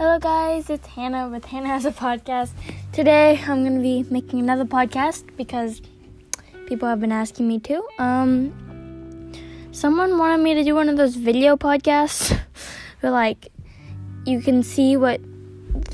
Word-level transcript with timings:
Hello, 0.00 0.18
guys, 0.18 0.70
it's 0.70 0.86
Hannah 0.86 1.28
with 1.28 1.44
Hannah 1.44 1.66
Has 1.66 1.84
a 1.84 1.90
Podcast. 1.90 2.52
Today, 2.90 3.38
I'm 3.46 3.64
going 3.64 3.74
to 3.74 3.82
be 3.82 4.02
making 4.10 4.38
another 4.38 4.64
podcast 4.64 5.36
because 5.36 5.82
people 6.64 6.88
have 6.88 7.00
been 7.00 7.12
asking 7.12 7.46
me 7.46 7.58
to. 7.58 7.86
Um, 7.98 9.30
someone 9.72 10.16
wanted 10.16 10.42
me 10.42 10.54
to 10.54 10.64
do 10.64 10.74
one 10.74 10.88
of 10.88 10.96
those 10.96 11.16
video 11.16 11.54
podcasts 11.54 12.34
where, 13.00 13.12
like, 13.12 13.48
you 14.24 14.40
can 14.40 14.62
see 14.62 14.96
what, 14.96 15.20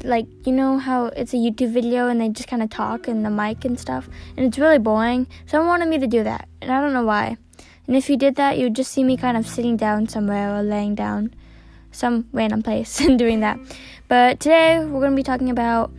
like, 0.04 0.26
you 0.46 0.52
know 0.52 0.78
how 0.78 1.06
it's 1.06 1.34
a 1.34 1.38
YouTube 1.38 1.72
video 1.72 2.06
and 2.06 2.20
they 2.20 2.28
just 2.28 2.48
kind 2.48 2.62
of 2.62 2.70
talk 2.70 3.08
and 3.08 3.26
the 3.26 3.30
mic 3.30 3.64
and 3.64 3.76
stuff, 3.76 4.08
and 4.36 4.46
it's 4.46 4.56
really 4.56 4.78
boring. 4.78 5.26
Someone 5.46 5.66
wanted 5.66 5.88
me 5.88 5.98
to 5.98 6.06
do 6.06 6.22
that, 6.22 6.46
and 6.62 6.70
I 6.70 6.80
don't 6.80 6.92
know 6.92 7.04
why. 7.04 7.38
And 7.88 7.96
if 7.96 8.08
you 8.08 8.16
did 8.16 8.36
that, 8.36 8.56
you 8.56 8.66
would 8.66 8.76
just 8.76 8.92
see 8.92 9.02
me 9.02 9.16
kind 9.16 9.36
of 9.36 9.48
sitting 9.48 9.76
down 9.76 10.08
somewhere 10.08 10.54
or 10.54 10.62
laying 10.62 10.94
down 10.94 11.34
some 11.96 12.28
random 12.32 12.62
place 12.62 13.00
and 13.04 13.18
doing 13.18 13.40
that. 13.40 13.58
But 14.08 14.40
today 14.40 14.78
we're 14.78 15.00
going 15.00 15.12
to 15.12 15.16
be 15.16 15.22
talking 15.22 15.50
about 15.50 15.90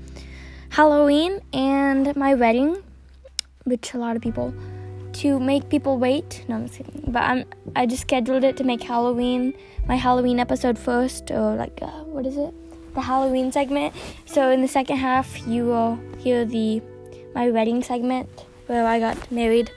Halloween 0.69 1.41
and 1.51 2.15
my 2.15 2.35
wedding, 2.35 2.83
which 3.65 3.93
a 3.93 3.97
lot 3.97 4.15
of 4.15 4.21
people 4.21 4.53
to 5.13 5.39
make 5.39 5.69
people 5.69 5.97
wait. 5.97 6.45
No, 6.47 6.55
I'm 6.55 6.67
just 6.67 6.77
kidding. 6.77 7.03
But 7.07 7.23
I'm 7.23 7.45
I 7.75 7.85
just 7.85 8.01
scheduled 8.01 8.43
it 8.43 8.55
to 8.57 8.63
make 8.63 8.83
Halloween 8.83 9.53
my 9.87 9.95
Halloween 9.95 10.39
episode 10.39 10.77
first, 10.77 11.31
or 11.31 11.55
like 11.55 11.79
uh, 11.81 12.03
what 12.03 12.25
is 12.25 12.37
it? 12.37 12.53
The 12.93 13.01
Halloween 13.01 13.51
segment. 13.51 13.95
So 14.25 14.51
in 14.51 14.61
the 14.61 14.67
second 14.67 14.97
half, 14.97 15.47
you 15.47 15.65
will 15.65 15.99
hear 16.17 16.45
the 16.45 16.81
my 17.33 17.49
wedding 17.49 17.83
segment 17.83 18.29
where 18.67 18.85
I 18.85 18.99
got 18.99 19.31
married. 19.31 19.71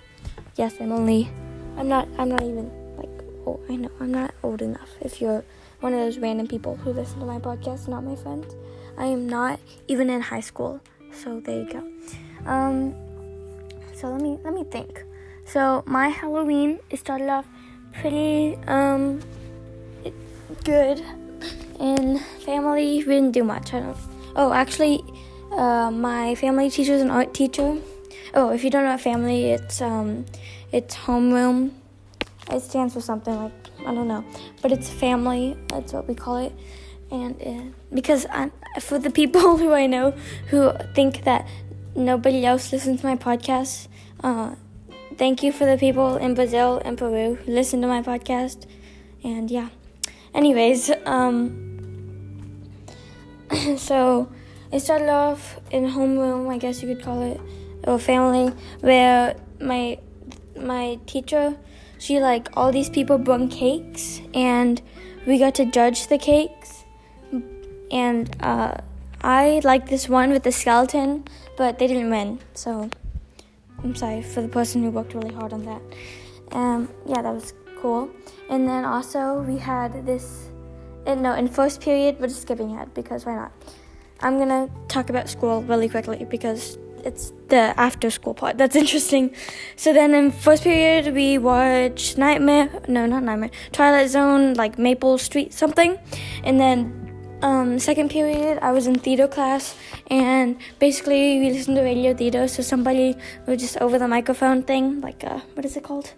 Yes, 0.57 0.75
I'm 0.81 0.93
only. 0.93 1.31
I'm 1.77 1.89
not. 1.89 2.09
I'm 2.19 2.29
not 2.29 2.43
even 2.43 2.71
like. 2.97 3.11
Oh, 3.47 3.61
I 3.69 3.77
know. 3.77 3.91
I'm 4.01 4.13
not 4.13 4.35
old 4.43 4.63
enough. 4.63 4.91
If 5.01 5.21
you're 5.21 5.45
one 5.81 5.95
of 5.95 6.01
those 6.01 6.19
random 6.19 6.47
people 6.47 6.77
who 6.77 6.93
listen 6.93 7.21
to 7.21 7.27
my 7.27 7.39
podcast, 7.39 7.89
not 7.89 8.05
my 8.05 8.17
friends. 8.17 8.55
I 8.97 9.07
am 9.07 9.29
not 9.29 9.59
even 9.89 10.11
in 10.11 10.21
high 10.21 10.41
school, 10.41 10.81
so 11.13 11.41
there 11.41 11.63
you 11.63 11.73
go. 11.73 11.83
Um, 12.47 12.95
so 13.95 14.09
let 14.09 14.21
me 14.21 14.39
let 14.45 14.55
me 14.55 14.65
think. 14.65 15.05
So 15.45 15.83
my 15.87 16.09
Halloween 16.09 16.81
it 16.91 16.99
started 16.99 17.29
off 17.29 17.47
pretty 17.95 18.57
um 18.67 19.21
good. 20.65 21.03
In 21.79 22.19
family, 22.45 22.99
we 22.99 23.15
didn't 23.15 23.33
do 23.33 23.43
much. 23.43 23.73
I 23.73 23.81
don't. 23.81 23.97
Oh, 24.37 24.53
actually, 24.53 25.03
uh, 25.53 25.91
my 25.91 26.35
family 26.35 26.69
teacher 26.69 26.93
is 26.93 27.03
an 27.03 27.11
art 27.11 27.33
teacher. 27.33 27.79
Oh, 28.35 28.51
if 28.51 28.63
you 28.63 28.71
don't 28.71 28.85
know 28.85 28.99
family, 28.99 29.53
it's 29.53 29.81
um, 29.81 30.27
it's 30.73 30.95
homeroom. 30.95 31.73
It 32.51 32.61
stands 32.61 32.95
for 32.95 33.01
something 33.01 33.35
like 33.35 33.70
I 33.87 33.95
don't 33.95 34.09
know, 34.09 34.25
but 34.63 34.73
it's 34.73 34.89
family. 34.89 35.57
That's 35.69 35.93
what 35.93 36.09
we 36.09 36.15
call 36.15 36.37
it. 36.39 36.53
And 37.11 37.43
uh, 37.43 37.77
because 37.93 38.27
I, 38.31 38.51
for 38.81 38.99
the 38.99 39.11
people 39.11 39.57
who 39.59 39.73
I 39.73 39.87
know 39.87 40.13
who 40.49 40.73
think 40.95 41.25
that 41.25 41.49
nobody 41.95 42.45
else 42.45 42.73
listens 42.73 43.01
to 43.01 43.07
my 43.07 43.17
podcast, 43.17 43.89
uh, 44.23 44.55
thank 45.17 45.43
you 45.43 45.53
for 45.53 45.65
the 45.65 45.77
people 45.77 46.17
in 46.17 46.35
Brazil 46.35 46.81
and 46.85 46.97
Peru 46.97 47.35
who 47.35 47.53
listen 47.53 47.81
to 47.83 47.89
my 47.89 48.03
podcast. 48.03 48.67
And 49.25 49.51
yeah. 49.51 49.69
Anyways, 50.33 50.91
um, 51.07 51.71
so 53.77 54.31
it 54.71 54.81
started 54.81 55.09
off 55.09 55.59
in 55.73 55.85
homeroom, 55.85 56.49
I 56.49 56.59
guess 56.59 56.83
you 56.83 56.95
could 56.95 57.05
call 57.05 57.23
it, 57.23 57.41
or 57.85 57.99
family, 57.99 58.55
where 58.81 59.37
my 59.61 59.99
my 60.57 60.99
teacher 61.07 61.57
she 62.01 62.19
like 62.19 62.49
all 62.57 62.73
these 62.73 62.89
people 62.89 63.19
brought 63.19 63.51
cakes 63.51 64.23
and 64.35 64.81
we 65.27 65.39
got 65.39 65.55
to 65.57 65.67
judge 65.67 66.09
the 66.09 66.19
cakes. 66.19 66.85
And 67.93 68.35
uh, 68.41 68.75
i 69.23 69.61
like 69.65 69.91
this 69.91 70.09
one 70.09 70.31
with 70.31 70.45
the 70.45 70.53
skeleton 70.53 71.25
but 71.57 71.79
they 71.79 71.87
didn't 71.87 72.11
win. 72.11 72.41
So 72.55 72.89
i'm 73.85 73.95
sorry 73.95 74.23
for 74.23 74.41
the 74.41 74.49
person 74.49 74.83
who 74.83 74.91
worked 74.91 75.15
really 75.15 75.35
hard 75.35 75.53
on 75.53 75.65
that. 75.67 75.83
Um, 76.53 76.89
yeah 77.07 77.21
that 77.23 77.35
was 77.35 77.53
cool. 77.81 78.11
And 78.49 78.67
then 78.67 78.85
also 78.85 79.43
we 79.43 79.59
had 79.59 80.07
this 80.07 80.49
and 81.07 81.23
no 81.23 81.35
in 81.35 81.49
first 81.49 81.81
period 81.83 82.17
we're 82.19 82.29
just 82.29 82.43
skipping 82.43 82.73
ahead 82.73 82.95
because 82.95 83.27
why 83.27 83.37
not? 83.37 83.53
I'm 84.21 84.39
gonna 84.39 84.71
talk 84.89 85.11
about 85.11 85.29
school 85.29 85.63
really 85.63 85.89
quickly 85.89 86.25
because 86.25 86.79
it's 87.05 87.33
the 87.49 87.75
after 87.79 88.11
school 88.11 88.35
part 88.35 88.59
that's 88.59 88.77
interesting. 88.85 89.35
So 89.77 89.93
then 89.93 90.15
in 90.15 90.31
first 90.31 90.63
period 90.63 91.15
we 91.15 91.39
watched 91.39 92.19
Nightmare, 92.19 92.71
no 92.89 93.07
not 93.07 93.23
Nightmare, 93.23 93.51
Twilight 93.73 94.11
Zone, 94.11 94.55
like 94.55 94.79
Maple 94.79 95.19
Street 95.19 95.53
something, 95.53 95.99
and 96.45 96.61
then 96.61 97.01
um, 97.43 97.79
second 97.79 98.11
period 98.11 98.59
I 98.61 98.73
was 98.73 98.87
in 98.87 98.97
theater 98.97 99.27
class 99.27 99.75
and 100.09 100.57
basically 100.79 101.41
we 101.41 101.51
listened 101.51 101.77
to 101.77 101.83
radio 101.83 102.15
theater. 102.15 102.49
So 102.49 102.63
somebody 102.63 103.17
was 103.47 103.61
just 103.61 103.77
over 103.79 103.99
the 103.99 104.09
microphone 104.09 104.63
thing, 104.63 105.01
like 105.01 105.25
uh, 105.25 105.41
what 105.55 105.65
is 105.65 105.77
it 105.77 105.83
called? 105.83 106.13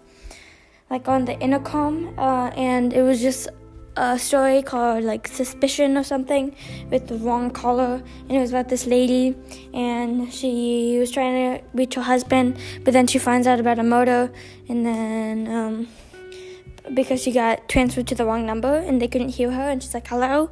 Like 0.91 1.09
on 1.09 1.25
the 1.25 1.39
intercom, 1.41 2.15
uh, 2.19 2.49
and 2.49 2.93
it 2.93 3.03
was 3.03 3.23
just 3.23 3.49
a 3.97 4.19
story 4.19 4.63
called 4.63 5.05
like 5.05 5.29
Suspicion 5.29 5.97
or 5.97 6.03
something 6.03 6.57
with 6.91 7.09
the 7.09 7.17
wrong 7.17 7.51
color, 7.51 8.03
and 8.29 8.31
it 8.31 8.41
was 8.41 8.51
about 8.51 8.69
this 8.69 8.87
lady, 8.87 9.37
and 9.75 10.33
she 10.33 10.97
was 10.99 11.11
trying 11.11 11.59
to 11.59 11.65
reach 11.75 11.95
her 11.95 12.03
husband, 12.03 12.59
but 12.85 12.93
then 12.93 13.07
she 13.07 13.19
finds 13.19 13.47
out 13.47 13.61
about 13.61 13.79
a 13.79 13.83
murder, 13.83 14.33
and 14.69 14.87
then 14.87 15.49
um, 15.49 15.89
because 16.95 17.23
she 17.23 17.33
got 17.33 17.69
transferred 17.69 18.07
to 18.07 18.15
the 18.15 18.25
wrong 18.25 18.45
number 18.47 18.75
and 18.75 19.01
they 19.01 19.09
couldn't 19.09 19.31
hear 19.31 19.51
her, 19.51 19.71
and 19.71 19.83
she's 19.83 19.95
like 19.95 20.09
hello, 20.09 20.51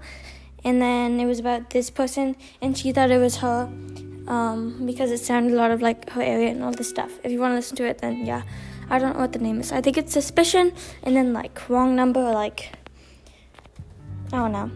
and 0.64 0.80
then 0.80 1.18
it 1.18 1.26
was 1.26 1.38
about 1.38 1.70
this 1.70 1.90
person, 1.90 2.36
and 2.60 2.76
she 2.76 2.92
thought 2.92 3.10
it 3.10 3.18
was 3.18 3.36
her. 3.36 3.70
Um, 4.28 4.86
because 4.86 5.10
it 5.10 5.18
sounded 5.18 5.54
a 5.54 5.56
lot 5.56 5.72
of 5.72 5.82
like 5.82 6.08
her 6.10 6.22
area 6.22 6.50
and 6.50 6.62
all 6.62 6.70
this 6.70 6.88
stuff. 6.88 7.10
If 7.24 7.32
you 7.32 7.40
want 7.40 7.50
to 7.50 7.56
listen 7.56 7.76
to 7.78 7.84
it, 7.84 7.98
then 7.98 8.24
yeah, 8.24 8.42
I 8.88 9.00
don't 9.00 9.14
know 9.14 9.20
what 9.20 9.32
the 9.32 9.40
name 9.40 9.58
is. 9.58 9.72
I 9.72 9.80
think 9.80 9.98
it's 9.98 10.12
suspicion, 10.12 10.72
and 11.02 11.16
then 11.16 11.32
like 11.32 11.68
wrong 11.68 11.96
number, 11.96 12.20
like 12.20 12.70
I 14.32 14.36
don't 14.36 14.52
know. 14.52 14.70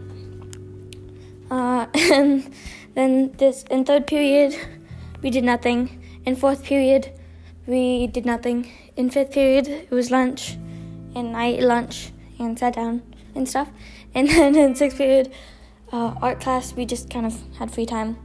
Uh, 1.49 1.87
and 1.93 2.53
then 2.93 3.31
this 3.37 3.63
in 3.69 3.85
third 3.85 4.07
period, 4.07 4.55
we 5.21 5.29
did 5.29 5.43
nothing. 5.43 6.01
In 6.25 6.35
fourth 6.35 6.63
period, 6.63 7.11
we 7.67 8.07
did 8.07 8.25
nothing. 8.25 8.71
In 8.95 9.09
fifth 9.09 9.31
period, 9.31 9.67
it 9.67 9.91
was 9.91 10.11
lunch, 10.11 10.57
and 11.15 11.35
I 11.35 11.47
ate 11.47 11.63
lunch 11.63 12.11
and 12.39 12.57
sat 12.57 12.75
down 12.75 13.01
and 13.35 13.47
stuff. 13.47 13.69
And 14.15 14.29
then 14.29 14.55
in 14.55 14.75
sixth 14.75 14.97
period, 14.97 15.33
uh, 15.91 16.15
art 16.21 16.39
class, 16.39 16.73
we 16.73 16.85
just 16.85 17.09
kind 17.09 17.25
of 17.25 17.35
had 17.59 17.69
free 17.69 17.85
time. 17.85 18.17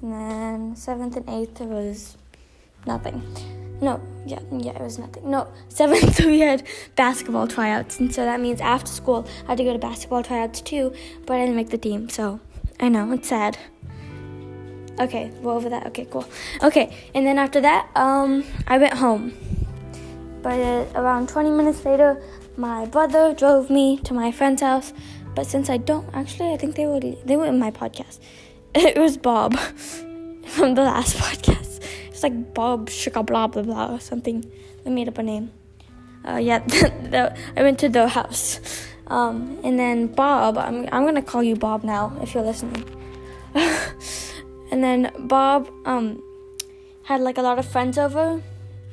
And 0.00 0.12
then 0.12 0.76
seventh 0.76 1.16
and 1.16 1.28
eighth, 1.28 1.60
it 1.60 1.68
was 1.68 2.16
nothing. 2.86 3.22
No, 3.84 4.00
yeah, 4.24 4.40
yeah, 4.50 4.72
it 4.72 4.80
was 4.80 4.98
nothing. 4.98 5.30
No, 5.30 5.46
seventh 5.68 6.18
we 6.20 6.40
had 6.40 6.66
basketball 6.96 7.46
tryouts, 7.46 8.00
and 8.00 8.14
so 8.14 8.24
that 8.24 8.40
means 8.40 8.62
after 8.62 8.90
school 8.90 9.28
I 9.44 9.50
had 9.50 9.58
to 9.58 9.64
go 9.64 9.74
to 9.74 9.78
basketball 9.78 10.22
tryouts 10.22 10.62
too, 10.62 10.94
but 11.26 11.34
I 11.34 11.40
didn't 11.40 11.56
make 11.56 11.68
the 11.68 11.76
team, 11.76 12.08
so 12.08 12.40
I 12.80 12.88
know 12.88 13.12
it's 13.12 13.28
sad. 13.28 13.58
Okay, 14.98 15.30
we're 15.42 15.52
over 15.52 15.68
that. 15.68 15.86
Okay, 15.88 16.06
cool. 16.10 16.24
Okay, 16.62 16.96
and 17.14 17.26
then 17.26 17.38
after 17.38 17.60
that, 17.60 17.90
um, 17.94 18.44
I 18.66 18.78
went 18.78 18.94
home. 18.94 19.34
But 20.40 20.60
uh, 20.60 20.86
around 20.94 21.28
20 21.28 21.50
minutes 21.50 21.84
later, 21.84 22.22
my 22.56 22.86
brother 22.86 23.34
drove 23.34 23.68
me 23.68 23.98
to 23.98 24.14
my 24.14 24.32
friend's 24.32 24.62
house. 24.62 24.94
But 25.34 25.46
since 25.46 25.68
I 25.68 25.76
don't, 25.76 26.08
actually, 26.14 26.54
I 26.54 26.56
think 26.56 26.76
they 26.76 26.86
were 26.86 27.00
they 27.00 27.36
were 27.36 27.46
in 27.46 27.58
my 27.58 27.70
podcast. 27.70 28.18
It 28.74 28.96
was 28.96 29.18
Bob 29.18 29.58
from 30.54 30.74
the 30.74 30.82
last 30.82 31.16
podcast 31.16 31.63
like 32.24 32.54
Bob 32.54 32.88
Sugar 32.88 33.22
blah 33.22 33.46
blah 33.46 33.62
blah 33.62 33.94
or 33.94 34.00
something. 34.00 34.44
I 34.86 34.88
made 34.88 35.08
up 35.08 35.18
a 35.18 35.22
name. 35.22 35.50
Uh, 36.26 36.40
yeah, 36.40 36.58
the, 37.12 37.36
I 37.56 37.62
went 37.62 37.78
to 37.80 37.88
the 37.88 38.08
house. 38.08 38.60
Um, 39.06 39.58
and 39.62 39.78
then 39.78 40.06
Bob, 40.06 40.56
I'm, 40.56 40.88
I'm 40.90 41.04
gonna 41.04 41.22
call 41.22 41.42
you 41.42 41.56
Bob 41.56 41.84
now 41.84 42.16
if 42.22 42.34
you're 42.34 42.42
listening. 42.42 42.82
and 44.72 44.82
then 44.82 45.12
Bob 45.28 45.70
um, 45.84 46.22
had 47.04 47.20
like 47.20 47.36
a 47.36 47.42
lot 47.42 47.58
of 47.58 47.66
friends 47.66 47.98
over, 47.98 48.42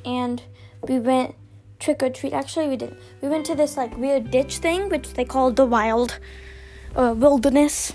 and 0.04 0.42
we 0.86 0.98
went 0.98 1.34
trick 1.78 2.02
or 2.02 2.10
treat. 2.10 2.34
Actually, 2.34 2.68
we 2.68 2.76
didn't. 2.76 2.98
We 3.22 3.28
went 3.28 3.46
to 3.46 3.54
this 3.54 3.76
like 3.76 3.96
weird 3.96 4.30
ditch 4.30 4.58
thing, 4.58 4.90
which 4.90 5.14
they 5.14 5.24
called 5.24 5.56
the 5.56 5.64
wild 5.64 6.18
uh, 6.94 7.14
wilderness. 7.16 7.94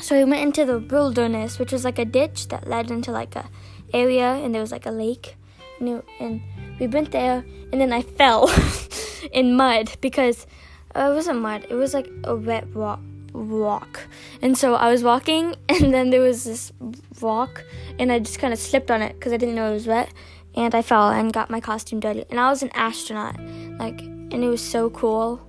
So 0.00 0.16
we 0.16 0.24
went 0.24 0.42
into 0.42 0.64
the 0.64 0.78
wilderness, 0.78 1.58
which 1.58 1.72
was 1.72 1.84
like 1.84 1.98
a 1.98 2.04
ditch 2.04 2.48
that 2.48 2.66
led 2.66 2.90
into 2.90 3.10
like 3.10 3.36
a 3.36 3.50
area 3.92 4.34
and 4.34 4.54
there 4.54 4.60
was 4.60 4.72
like 4.72 4.86
a 4.86 4.90
lake 4.90 5.36
and, 5.80 6.02
and 6.20 6.42
we 6.78 6.86
went 6.86 7.12
there 7.12 7.44
and 7.72 7.80
then 7.80 7.92
I 7.92 8.02
fell 8.02 8.50
in 9.32 9.56
mud 9.56 9.92
because 10.00 10.46
uh, 10.94 11.10
it 11.10 11.14
wasn't 11.14 11.40
mud 11.40 11.66
it 11.68 11.74
was 11.74 11.94
like 11.94 12.08
a 12.24 12.34
wet 12.34 12.66
rock 12.74 13.00
walk 13.32 14.08
and 14.42 14.56
so 14.56 14.74
I 14.74 14.90
was 14.90 15.02
walking 15.02 15.54
and 15.68 15.92
then 15.92 16.10
there 16.10 16.20
was 16.20 16.44
this 16.44 16.72
rock 17.20 17.64
and 17.98 18.10
I 18.10 18.18
just 18.18 18.38
kind 18.38 18.52
of 18.52 18.58
slipped 18.58 18.90
on 18.90 19.02
it 19.02 19.14
because 19.14 19.32
I 19.32 19.36
didn't 19.36 19.54
know 19.54 19.70
it 19.70 19.74
was 19.74 19.86
wet 19.86 20.12
and 20.54 20.74
I 20.74 20.82
fell 20.82 21.10
and 21.10 21.32
got 21.32 21.50
my 21.50 21.60
costume 21.60 22.00
dirty 22.00 22.24
and 22.30 22.40
I 22.40 22.50
was 22.50 22.62
an 22.62 22.70
astronaut 22.74 23.38
like 23.78 24.00
and 24.00 24.44
it 24.44 24.48
was 24.48 24.62
so 24.62 24.90
cool 24.90 25.46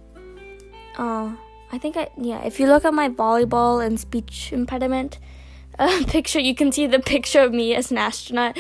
uh, 1.00 1.34
I 1.72 1.78
think 1.78 1.96
I 1.98 2.10
yeah. 2.18 2.44
If 2.44 2.60
you 2.60 2.68
look 2.68 2.84
at 2.84 2.94
my 2.94 3.10
volleyball 3.10 3.86
and 3.86 4.00
speech 4.00 4.52
impediment 4.52 5.18
picture, 6.08 6.40
you 6.40 6.56
can 6.56 6.72
see 6.72 6.88
the 6.88 7.00
picture 7.00 7.42
of 7.42 7.54
me 7.54 7.76
as 7.76 7.92
an 7.92 7.98
astronaut. 7.98 8.58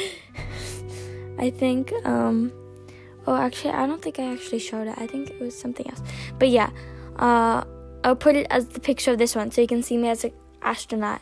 I 1.38 1.50
think. 1.50 1.94
Um, 2.06 2.51
oh, 3.27 3.36
actually, 3.36 3.71
I 3.71 3.86
don't 3.88 4.01
think 4.01 4.19
I 4.19 4.33
actually 4.33 4.60
showed 4.60 4.88
it. 4.88 4.95
I 4.98 5.07
think 5.07 5.30
it 5.30 5.39
was 5.39 5.57
something 5.57 5.89
else. 5.89 6.01
But 6.38 6.50
yeah, 6.50 6.69
uh, 7.18 7.63
I'll 8.04 8.16
put 8.16 8.36
it 8.36 8.48
as 8.50 8.68
the 8.68 8.80
picture 8.80 9.12
of 9.12 9.18
this 9.18 9.36
one, 9.36 9.51
so 9.51 9.62
you 9.62 9.68
can 9.68 9.83
see 9.83 9.98
me 9.98 10.10
as 10.10 10.24
an 10.24 10.31
astronaut. 10.62 11.21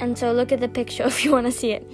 And 0.00 0.18
so 0.18 0.32
look 0.32 0.52
at 0.52 0.60
the 0.60 0.68
picture 0.68 1.02
if 1.06 1.24
you 1.24 1.32
want 1.32 1.46
to 1.46 1.52
see 1.52 1.72
it. 1.72 1.90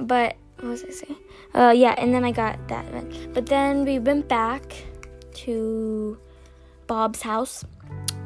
But 0.00 0.36
what 0.60 0.68
was 0.68 0.84
I 0.84 0.90
saying? 0.90 1.16
Uh, 1.54 1.72
yeah, 1.74 1.94
and 1.98 2.12
then 2.12 2.24
I 2.24 2.30
got 2.32 2.68
that. 2.68 2.84
But 3.32 3.46
then 3.46 3.84
we 3.84 3.98
went 3.98 4.28
back 4.28 4.74
to 5.44 6.18
Bob's 6.86 7.22
house 7.22 7.64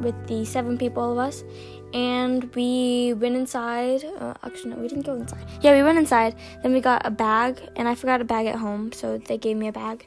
with 0.00 0.14
the 0.26 0.44
seven 0.44 0.78
people 0.78 1.12
of 1.12 1.18
us, 1.18 1.44
and 1.92 2.54
we 2.54 3.14
went 3.14 3.36
inside. 3.36 4.04
Uh, 4.04 4.34
actually, 4.42 4.70
no, 4.70 4.76
we 4.76 4.88
didn't 4.88 5.06
go 5.06 5.14
inside. 5.14 5.46
Yeah, 5.60 5.74
we 5.74 5.82
went 5.82 5.98
inside. 5.98 6.34
Then 6.62 6.72
we 6.72 6.80
got 6.80 7.04
a 7.04 7.10
bag, 7.10 7.60
and 7.76 7.88
I 7.88 7.94
forgot 7.94 8.20
a 8.20 8.24
bag 8.24 8.46
at 8.46 8.56
home, 8.56 8.92
so 8.92 9.18
they 9.18 9.38
gave 9.38 9.56
me 9.56 9.68
a 9.68 9.72
bag. 9.72 10.06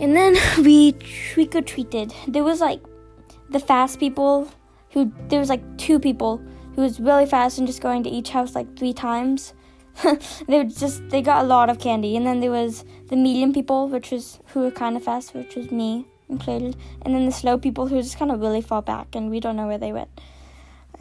And 0.00 0.16
then 0.16 0.36
we 0.64 0.92
trick 0.92 1.54
or 1.54 1.62
treated. 1.62 2.14
There 2.26 2.44
was 2.44 2.60
like 2.60 2.80
the 3.50 3.60
fast 3.60 4.00
people 4.00 4.50
who 4.90 5.12
there 5.28 5.40
was 5.40 5.48
like 5.48 5.78
two 5.78 5.98
people 5.98 6.42
who 6.74 6.82
was 6.82 7.00
really 7.00 7.26
fast 7.26 7.58
and 7.58 7.66
just 7.66 7.82
going 7.82 8.02
to 8.04 8.10
each 8.10 8.30
house 8.30 8.54
like 8.54 8.76
three 8.76 8.92
times. 8.92 9.54
they 10.02 10.58
were 10.58 10.64
just 10.64 11.06
they 11.10 11.20
got 11.20 11.44
a 11.44 11.46
lot 11.46 11.68
of 11.68 11.78
candy, 11.78 12.16
and 12.16 12.26
then 12.26 12.40
there 12.40 12.50
was 12.50 12.84
the 13.08 13.16
medium 13.16 13.52
people, 13.52 13.88
which 13.88 14.10
was 14.10 14.40
who 14.46 14.60
were 14.60 14.70
kind 14.70 14.96
of 14.96 15.04
fast, 15.04 15.34
which 15.34 15.54
was 15.54 15.70
me 15.70 16.06
included, 16.30 16.76
and 17.02 17.14
then 17.14 17.26
the 17.26 17.32
slow 17.32 17.58
people 17.58 17.86
who 17.86 18.00
just 18.00 18.18
kind 18.18 18.30
of 18.30 18.40
really 18.40 18.62
far 18.62 18.80
back, 18.80 19.14
and 19.14 19.30
we 19.30 19.38
don't 19.38 19.56
know 19.56 19.66
where 19.66 19.78
they 19.78 19.92
went. 19.92 20.08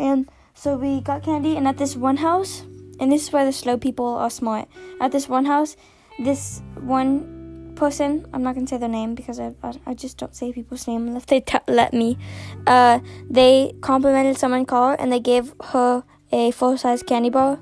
And 0.02 0.28
so 0.56 0.76
we 0.76 1.00
got 1.02 1.24
candy, 1.24 1.56
and 1.56 1.68
at 1.68 1.78
this 1.78 1.96
one 1.96 2.18
house, 2.18 2.62
and 3.00 3.12
this 3.12 3.24
is 3.24 3.32
where 3.32 3.46
the 3.46 3.54
slow 3.54 3.78
people 3.78 4.08
are 4.08 4.32
smart. 4.32 4.68
At 5.00 5.12
this 5.12 5.30
one 5.30 5.46
house, 5.46 5.78
this 6.18 6.62
one 6.80 7.74
person, 7.76 8.26
I'm 8.34 8.42
not 8.42 8.56
gonna 8.56 8.68
say 8.68 8.78
their 8.78 8.90
name 8.90 9.14
because 9.14 9.40
I, 9.40 9.54
I, 9.86 9.94
just 9.94 10.18
don't 10.18 10.36
say 10.36 10.52
people's 10.52 10.88
name 10.88 11.08
unless 11.08 11.26
they 11.26 11.40
t- 11.40 11.58
let 11.68 11.94
me. 11.94 12.18
Uh, 12.66 13.00
they 13.30 13.74
complimented 13.82 14.38
someone 14.38 14.66
car 14.66 14.96
and 15.00 15.12
they 15.12 15.20
gave 15.20 15.54
her 15.72 16.04
a 16.32 16.52
full 16.52 16.78
size 16.78 17.04
candy 17.04 17.30
bar. 17.30 17.60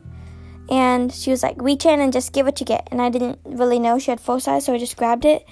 And 0.69 1.11
she 1.11 1.31
was 1.31 1.43
like, 1.43 1.55
reach 1.61 1.85
in 1.85 1.99
and 1.99 2.13
just 2.13 2.31
give 2.31 2.45
what 2.45 2.59
you 2.59 2.65
get. 2.65 2.87
And 2.91 3.01
I 3.01 3.09
didn't 3.09 3.39
really 3.43 3.79
know 3.79 3.99
she 3.99 4.11
had 4.11 4.21
full 4.21 4.39
size, 4.39 4.65
so 4.65 4.73
I 4.73 4.77
just 4.77 4.97
grabbed 4.97 5.25
it, 5.25 5.45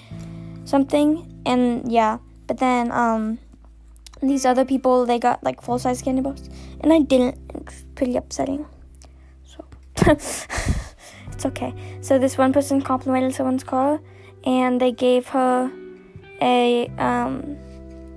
something, 0.64 1.42
and 1.44 1.90
yeah. 1.90 2.18
But 2.46 2.58
then, 2.58 2.92
um, 2.92 3.38
these 4.22 4.44
other 4.44 4.64
people 4.64 5.06
they 5.06 5.18
got 5.18 5.42
like 5.42 5.60
full 5.60 5.78
size 5.78 6.02
candy 6.02 6.22
bars 6.22 6.48
and 6.80 6.92
I 6.92 7.00
didn't. 7.00 7.38
It's 7.54 7.84
pretty 7.94 8.16
upsetting. 8.16 8.66
So 9.44 9.64
it's 10.06 11.46
okay. 11.46 11.74
So 12.00 12.18
this 12.18 12.38
one 12.38 12.52
person 12.52 12.82
complimented 12.82 13.34
someone's 13.34 13.64
car 13.64 14.00
and 14.44 14.80
they 14.80 14.92
gave 14.92 15.28
her 15.28 15.70
a 16.40 16.88
um 16.98 17.56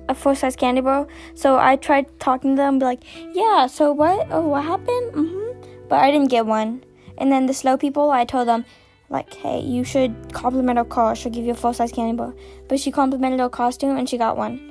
a 0.09 0.15
full 0.15 0.35
size 0.35 0.55
candy 0.55 0.81
bar. 0.81 1.07
So 1.33 1.57
I 1.57 1.75
tried 1.75 2.19
talking 2.19 2.55
to 2.55 2.61
them, 2.61 2.79
be 2.79 2.85
like, 2.85 3.03
"Yeah, 3.33 3.67
so 3.67 3.91
what? 3.91 4.27
Oh, 4.29 4.47
what 4.47 4.63
happened?" 4.63 5.13
Mm-hmm. 5.13 5.87
But 5.87 5.99
I 5.99 6.11
didn't 6.11 6.29
get 6.29 6.45
one. 6.45 6.83
And 7.17 7.31
then 7.31 7.45
the 7.45 7.53
slow 7.53 7.77
people, 7.77 8.11
I 8.11 8.25
told 8.25 8.47
them, 8.47 8.65
like, 9.09 9.33
"Hey, 9.33 9.59
you 9.59 9.83
should 9.83 10.33
compliment 10.33 10.77
her 10.77 10.85
car. 10.85 11.15
She'll 11.15 11.31
give 11.31 11.45
you 11.45 11.51
a 11.51 11.61
full 11.63 11.73
size 11.73 11.91
candy 11.91 12.15
bar." 12.15 12.33
But 12.67 12.79
she 12.79 12.91
complimented 12.91 13.39
her 13.39 13.49
costume, 13.49 13.97
and 13.97 14.07
she 14.09 14.17
got 14.17 14.37
one. 14.37 14.70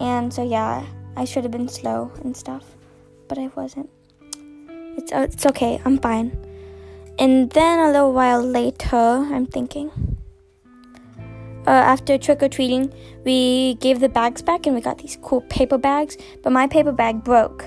And 0.00 0.32
so 0.32 0.42
yeah, 0.42 0.84
I 1.16 1.24
should 1.24 1.44
have 1.44 1.52
been 1.52 1.68
slow 1.68 2.10
and 2.24 2.36
stuff, 2.36 2.64
but 3.28 3.38
I 3.38 3.48
wasn't. 3.54 3.90
It's 4.96 5.12
uh, 5.12 5.28
it's 5.30 5.46
okay. 5.46 5.80
I'm 5.84 5.98
fine. 5.98 6.36
And 7.18 7.50
then 7.50 7.78
a 7.78 7.92
little 7.92 8.12
while 8.14 8.42
later, 8.42 8.96
I'm 8.96 9.46
thinking. 9.46 9.90
Uh, 11.66 11.70
after 11.70 12.16
trick 12.16 12.42
or 12.42 12.48
treating, 12.48 12.90
we 13.24 13.74
gave 13.74 14.00
the 14.00 14.08
bags 14.08 14.40
back 14.40 14.66
and 14.66 14.74
we 14.74 14.80
got 14.80 14.96
these 14.96 15.18
cool 15.20 15.42
paper 15.42 15.76
bags. 15.76 16.16
But 16.42 16.52
my 16.52 16.66
paper 16.66 16.92
bag 16.92 17.22
broke, 17.22 17.66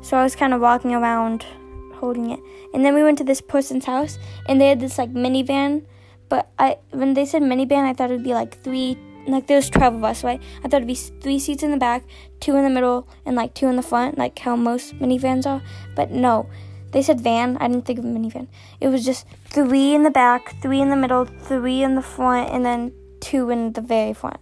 so 0.00 0.16
I 0.16 0.22
was 0.22 0.34
kind 0.34 0.54
of 0.54 0.62
walking 0.62 0.94
around 0.94 1.44
holding 1.94 2.30
it. 2.30 2.40
And 2.72 2.84
then 2.84 2.94
we 2.94 3.02
went 3.02 3.18
to 3.18 3.24
this 3.24 3.42
person's 3.42 3.84
house, 3.84 4.18
and 4.46 4.58
they 4.58 4.68
had 4.68 4.80
this 4.80 4.96
like 4.96 5.12
minivan. 5.12 5.84
But 6.30 6.48
I, 6.58 6.78
when 6.90 7.14
they 7.14 7.26
said 7.26 7.42
minivan, 7.42 7.84
I 7.84 7.92
thought 7.92 8.10
it 8.10 8.14
would 8.14 8.24
be 8.24 8.34
like 8.34 8.62
three 8.62 8.96
like 9.32 9.46
there's 9.46 9.70
12 9.70 9.94
of 9.94 10.04
us, 10.04 10.24
right? 10.24 10.40
I 10.58 10.62
thought 10.62 10.78
it'd 10.78 10.86
be 10.86 10.94
three 10.94 11.38
seats 11.38 11.62
in 11.62 11.70
the 11.70 11.76
back, 11.76 12.04
two 12.40 12.56
in 12.56 12.64
the 12.64 12.70
middle, 12.70 13.08
and 13.26 13.36
like 13.36 13.54
two 13.54 13.66
in 13.66 13.76
the 13.76 13.82
front, 13.82 14.18
like 14.18 14.38
how 14.38 14.56
most 14.56 14.98
minivans 14.98 15.46
are. 15.46 15.62
But 15.94 16.10
no, 16.10 16.48
they 16.92 17.02
said 17.02 17.20
van. 17.20 17.56
I 17.58 17.68
didn't 17.68 17.84
think 17.84 17.98
of 17.98 18.04
a 18.04 18.08
minivan. 18.08 18.48
It 18.80 18.88
was 18.88 19.04
just 19.04 19.26
three 19.44 19.94
in 19.94 20.02
the 20.02 20.10
back, 20.10 20.60
three 20.62 20.80
in 20.80 20.88
the 20.88 20.96
middle, 20.96 21.24
three 21.24 21.82
in 21.82 21.94
the 21.94 22.02
front, 22.02 22.50
and 22.50 22.64
then 22.64 22.92
two 23.20 23.50
in 23.50 23.72
the 23.72 23.80
very 23.80 24.14
front. 24.14 24.40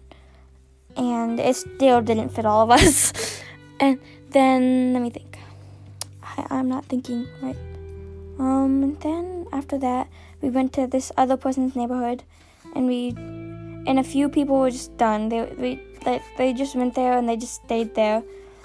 And 0.97 1.41
it 1.41 1.57
still 1.57 2.01
didn't 2.01 2.31
fit 2.31 2.47
all 2.47 2.63
of 2.63 2.71
us. 2.71 3.13
and 3.81 3.99
then 4.31 4.93
let 4.93 5.03
me 5.03 5.11
think. 5.11 5.39
I, 6.23 6.47
I'm 6.51 6.69
not 6.69 6.85
thinking 6.87 7.27
right. 7.43 7.57
Um, 8.39 8.83
and 8.83 9.01
then 9.01 9.47
after 9.53 9.79
that, 9.79 10.09
we 10.41 10.51
went 10.51 10.73
to 10.75 10.87
this 10.87 11.11
other 11.17 11.37
person's 11.37 11.75
neighborhood, 11.75 12.23
and 12.75 12.87
we 12.87 13.13
and 13.87 13.99
a 13.99 14.05
few 14.05 14.29
people 14.29 14.59
were 14.59 14.71
just 14.71 14.97
done. 14.97 15.29
They 15.29 15.81
they 16.05 16.23
they, 16.37 16.53
just 16.53 16.77
went 16.77 16.95
there 16.95 17.19
and 17.19 17.29
they 17.29 17.37
just 17.37 17.55
stayed 17.65 17.95
there, 17.95 18.23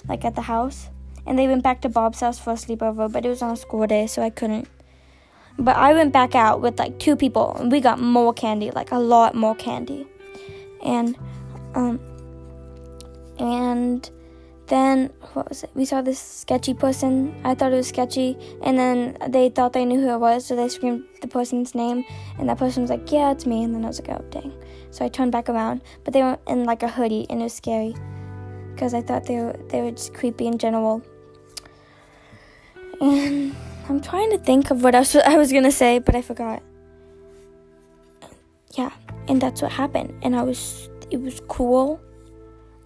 like 0.07 0.25
at 0.25 0.35
the 0.35 0.41
house. 0.41 0.89
And 1.25 1.37
they 1.37 1.47
went 1.47 1.63
back 1.63 1.81
to 1.81 1.89
Bob's 1.89 2.19
house 2.19 2.39
for 2.39 2.51
a 2.51 2.55
sleepover, 2.55 3.11
but 3.11 3.25
it 3.25 3.29
was 3.29 3.41
on 3.41 3.55
school 3.55 3.85
day, 3.85 4.07
so 4.07 4.21
I 4.21 4.29
couldn't. 4.29 4.67
But 5.57 5.75
I 5.75 5.93
went 5.93 6.13
back 6.13 6.33
out 6.33 6.61
with 6.61 6.79
like 6.79 6.97
two 6.99 7.15
people, 7.15 7.55
and 7.55 7.71
we 7.71 7.79
got 7.79 7.99
more 7.99 8.33
candy, 8.33 8.71
like 8.71 8.91
a 8.91 8.99
lot 8.99 9.35
more 9.35 9.55
candy. 9.55 10.07
And 10.83 11.17
um 11.75 11.99
and 13.39 14.09
then 14.67 15.11
what 15.33 15.49
was 15.49 15.63
it? 15.63 15.69
We 15.75 15.85
saw 15.85 16.01
this 16.01 16.19
sketchy 16.19 16.73
person. 16.73 17.35
I 17.43 17.55
thought 17.55 17.73
it 17.73 17.75
was 17.75 17.89
sketchy, 17.89 18.37
and 18.63 18.77
then 18.77 19.17
they 19.27 19.49
thought 19.49 19.73
they 19.73 19.85
knew 19.85 19.99
who 19.99 20.13
it 20.13 20.19
was, 20.19 20.45
so 20.45 20.55
they 20.55 20.69
screamed 20.69 21.03
the 21.21 21.27
person's 21.27 21.75
name, 21.75 22.05
and 22.39 22.49
that 22.49 22.57
person 22.57 22.83
was 22.83 22.89
like, 22.89 23.11
"Yeah, 23.11 23.31
it's 23.31 23.45
me." 23.45 23.63
And 23.63 23.75
then 23.75 23.83
I 23.83 23.87
was 23.87 23.99
like, 23.99 24.09
"Oh, 24.09 24.23
dang!" 24.31 24.53
So 24.91 25.05
I 25.05 25.07
turned 25.07 25.31
back 25.31 25.49
around, 25.49 25.81
but 26.03 26.13
they 26.13 26.21
were 26.21 26.37
in 26.47 26.65
like 26.65 26.83
a 26.83 26.89
hoodie, 26.89 27.25
and 27.29 27.41
it 27.41 27.43
was 27.43 27.53
scary 27.53 27.95
because 28.73 28.93
I 28.93 29.01
thought 29.01 29.25
they 29.25 29.37
were 29.37 29.57
they 29.69 29.81
were 29.81 29.91
just 29.91 30.13
creepy 30.13 30.47
in 30.47 30.57
general. 30.57 31.01
And 32.99 33.55
I'm 33.89 33.99
trying 33.99 34.29
to 34.31 34.37
think 34.37 34.69
of 34.69 34.83
what 34.83 34.95
else 34.95 35.15
I 35.33 35.37
was 35.37 35.51
gonna 35.51 35.71
say, 35.71 35.99
but 35.99 36.15
I 36.15 36.21
forgot. 36.21 36.61
Yeah, 38.77 38.91
and 39.27 39.41
that's 39.41 39.61
what 39.61 39.71
happened, 39.71 40.13
and 40.21 40.35
I 40.35 40.43
was 40.43 40.89
it 41.09 41.19
was 41.19 41.41
cool 41.47 41.99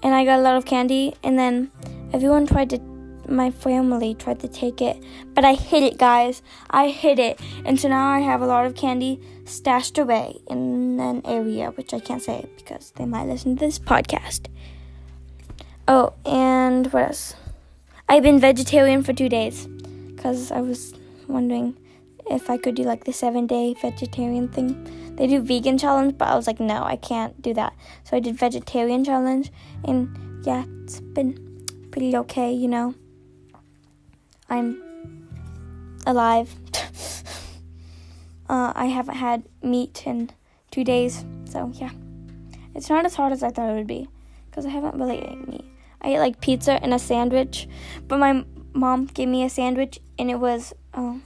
and 0.06 0.14
I 0.14 0.24
got 0.24 0.40
a 0.40 0.42
lot 0.42 0.56
of 0.56 0.66
candy. 0.66 1.16
And 1.24 1.38
then 1.38 1.72
everyone 2.14 2.46
tried 2.46 2.70
to, 2.70 2.80
my 3.30 3.52
family 3.52 4.14
tried 4.14 4.40
to 4.40 4.48
take 4.48 4.82
it, 4.82 5.02
but 5.34 5.46
I 5.46 5.54
hid 5.54 5.84
it, 5.84 5.98
guys. 5.98 6.42
I 6.70 6.90
hid 6.90 7.20
it, 7.20 7.40
and 7.66 7.80
so 7.80 7.90
now 7.90 8.08
I 8.08 8.20
have 8.20 8.42
a 8.42 8.46
lot 8.46 8.66
of 8.66 8.76
candy 8.76 9.20
stashed 9.46 9.98
away 9.98 10.38
in 10.48 11.00
an 11.00 11.22
area 11.26 11.72
which 11.72 11.94
I 11.94 12.00
can't 12.00 12.22
say 12.22 12.48
because 12.58 12.92
they 12.96 13.06
might 13.06 13.28
listen 13.28 13.56
to 13.56 13.66
this 13.66 13.80
podcast. 13.80 14.48
Oh, 15.88 16.14
and 16.26 16.92
what 16.92 17.04
else? 17.04 17.36
I've 18.10 18.24
been 18.24 18.40
vegetarian 18.40 19.04
for 19.04 19.14
two 19.14 19.30
days 19.30 19.68
because 20.16 20.52
I 20.52 20.62
was 20.62 20.94
wondering 21.28 21.78
if 22.30 22.50
I 22.50 22.58
could 22.58 22.76
do 22.76 22.84
like 22.84 23.04
the 23.04 23.14
seven 23.14 23.48
day 23.48 23.76
vegetarian 23.82 24.48
thing 24.48 25.14
they 25.16 25.28
do 25.28 25.42
vegan 25.42 25.78
challenge, 25.78 26.18
but 26.18 26.28
I 26.28 26.36
was 26.36 26.48
like, 26.48 26.60
no, 26.60 26.84
I 26.84 26.98
can't 26.98 27.42
do 27.42 27.54
that. 27.54 27.74
So 28.04 28.18
I 28.18 28.20
did 28.20 28.38
vegetarian 28.38 29.04
challenge, 29.06 29.52
and 29.86 30.46
yeah, 30.46 30.66
it's 30.84 31.00
been 31.00 31.66
pretty 31.92 32.16
okay, 32.18 32.52
you 32.52 32.68
know. 32.68 32.96
I'm 34.50 35.30
alive. 36.06 36.56
uh, 38.50 38.74
I 38.76 38.86
haven't 38.86 39.16
had 39.16 39.44
meat 39.62 40.04
in 40.06 40.32
two 40.72 40.84
days, 40.84 41.26
so 41.46 41.72
yeah. 41.76 41.92
It's 42.74 42.90
not 42.90 43.06
as 43.06 43.16
hard 43.16 43.32
as 43.32 43.42
I 43.42 43.50
thought 43.50 43.70
it 43.70 43.76
would 43.76 43.88
be, 43.88 44.08
because 44.50 44.66
I 44.66 44.70
haven't 44.70 44.96
really 44.96 45.20
eaten 45.20 45.46
meat. 45.48 45.66
I 46.02 46.10
ate 46.10 46.20
like 46.20 46.42
pizza 46.42 46.74
and 46.84 46.94
a 46.94 47.00
sandwich, 47.00 47.68
but 48.08 48.20
my 48.20 48.46
mom 48.74 49.06
gave 49.06 49.30
me 49.30 49.44
a 49.44 49.50
sandwich, 49.50 50.00
and 50.20 50.30
it 50.30 50.40
was. 50.40 50.74
Um, 50.94 51.24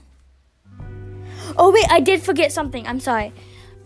oh 1.56 1.72
wait, 1.72 1.86
I 1.90 2.00
did 2.00 2.22
forget 2.22 2.52
something. 2.52 2.86
I'm 2.86 3.00
sorry 3.00 3.32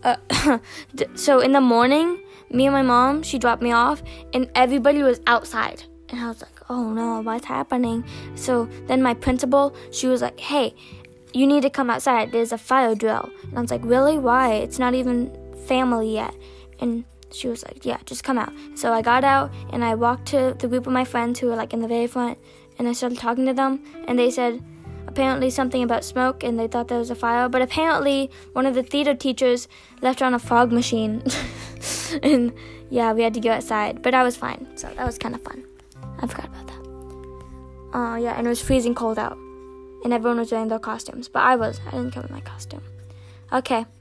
uh, 0.05 0.59
so 1.15 1.39
in 1.39 1.51
the 1.51 1.61
morning, 1.61 2.21
me 2.49 2.67
and 2.67 2.73
my 2.73 2.83
mom, 2.83 3.23
she 3.23 3.37
dropped 3.37 3.61
me 3.61 3.71
off, 3.71 4.01
and 4.33 4.49
everybody 4.55 5.01
was 5.01 5.19
outside. 5.27 5.83
And 6.09 6.19
I 6.21 6.27
was 6.27 6.41
like, 6.41 6.54
oh 6.69 6.91
no, 6.91 7.21
what's 7.21 7.45
happening? 7.45 8.03
So 8.35 8.69
then 8.87 9.01
my 9.01 9.13
principal, 9.13 9.75
she 9.91 10.07
was 10.07 10.21
like, 10.21 10.39
hey, 10.39 10.73
you 11.33 11.45
need 11.45 11.61
to 11.63 11.69
come 11.69 11.89
outside. 11.89 12.31
There's 12.31 12.51
a 12.51 12.57
fire 12.57 12.95
drill. 12.95 13.29
And 13.43 13.57
I 13.57 13.61
was 13.61 13.71
like, 13.71 13.83
really? 13.83 14.17
Why? 14.17 14.53
It's 14.53 14.79
not 14.79 14.93
even 14.93 15.35
family 15.67 16.13
yet. 16.13 16.33
And 16.79 17.03
she 17.31 17.47
was 17.47 17.63
like, 17.63 17.85
yeah, 17.85 17.97
just 18.05 18.23
come 18.23 18.37
out. 18.37 18.53
So 18.75 18.93
I 18.93 19.01
got 19.01 19.23
out 19.23 19.53
and 19.71 19.83
I 19.83 19.95
walked 19.95 20.27
to 20.29 20.55
the 20.57 20.67
group 20.67 20.87
of 20.87 20.93
my 20.93 21.03
friends 21.03 21.39
who 21.39 21.47
were 21.47 21.55
like 21.55 21.73
in 21.73 21.81
the 21.81 21.87
very 21.87 22.07
front 22.07 22.37
and 22.79 22.87
I 22.87 22.93
started 22.93 23.17
talking 23.17 23.45
to 23.45 23.53
them 23.53 23.83
and 24.07 24.17
they 24.17 24.31
said 24.31 24.63
apparently 25.07 25.49
something 25.49 25.83
about 25.83 26.03
smoke 26.03 26.43
and 26.43 26.57
they 26.57 26.67
thought 26.67 26.87
there 26.87 26.99
was 26.99 27.09
a 27.09 27.15
fire, 27.15 27.49
but 27.49 27.61
apparently 27.61 28.29
one 28.53 28.65
of 28.65 28.73
the 28.73 28.83
theater 28.83 29.13
teachers 29.13 29.67
left 30.01 30.21
on 30.21 30.33
a 30.33 30.39
fog 30.39 30.71
machine. 30.71 31.21
and 32.23 32.53
yeah, 32.89 33.11
we 33.13 33.23
had 33.23 33.33
to 33.33 33.39
go 33.39 33.51
outside, 33.51 34.01
but 34.01 34.13
I 34.13 34.23
was 34.23 34.37
fine. 34.37 34.67
So 34.75 34.87
that 34.95 35.05
was 35.05 35.17
kind 35.17 35.35
of 35.35 35.41
fun. 35.43 35.65
I 36.19 36.27
forgot 36.27 36.45
about 36.45 36.67
that. 36.67 37.97
Uh, 37.97 38.15
yeah, 38.17 38.33
and 38.37 38.45
it 38.45 38.49
was 38.49 38.61
freezing 38.61 38.95
cold 38.95 39.17
out. 39.17 39.37
And 40.03 40.13
everyone 40.13 40.37
was 40.37 40.51
wearing 40.51 40.67
their 40.67 40.79
costumes, 40.79 41.27
but 41.27 41.41
I 41.43 41.55
was. 41.55 41.79
I 41.87 41.91
didn't 41.91 42.11
come 42.11 42.25
in 42.25 42.31
my 42.31 42.41
costume. 42.41 42.83
Okay. 43.51 43.85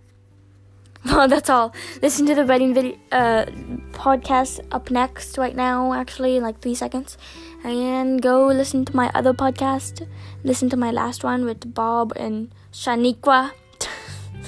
Well, 1.05 1.29
that's 1.29 1.51
all. 1.51 1.75
Listen 2.01 2.25
to 2.27 2.35
the 2.35 2.47
wedding 2.47 2.73
video 2.73 2.97
uh, 3.13 3.45
podcast 3.93 4.61
up 4.73 4.91
next 4.91 5.37
right 5.37 5.55
now, 5.55 5.93
actually, 5.93 6.39
in 6.39 6.43
like 6.43 6.61
three 6.61 6.75
seconds. 6.75 7.19
And 7.63 8.23
go 8.23 8.47
listen 8.47 8.87
to 8.87 8.97
my 8.97 9.11
other 9.15 9.35
podcast. 9.35 10.09
Listen 10.45 10.71
to 10.71 10.79
my 10.79 10.91
last 10.91 11.23
one 11.23 11.45
with 11.45 11.75
Bob 11.75 12.15
and 12.17 12.55
Shaniqua. 12.73 13.53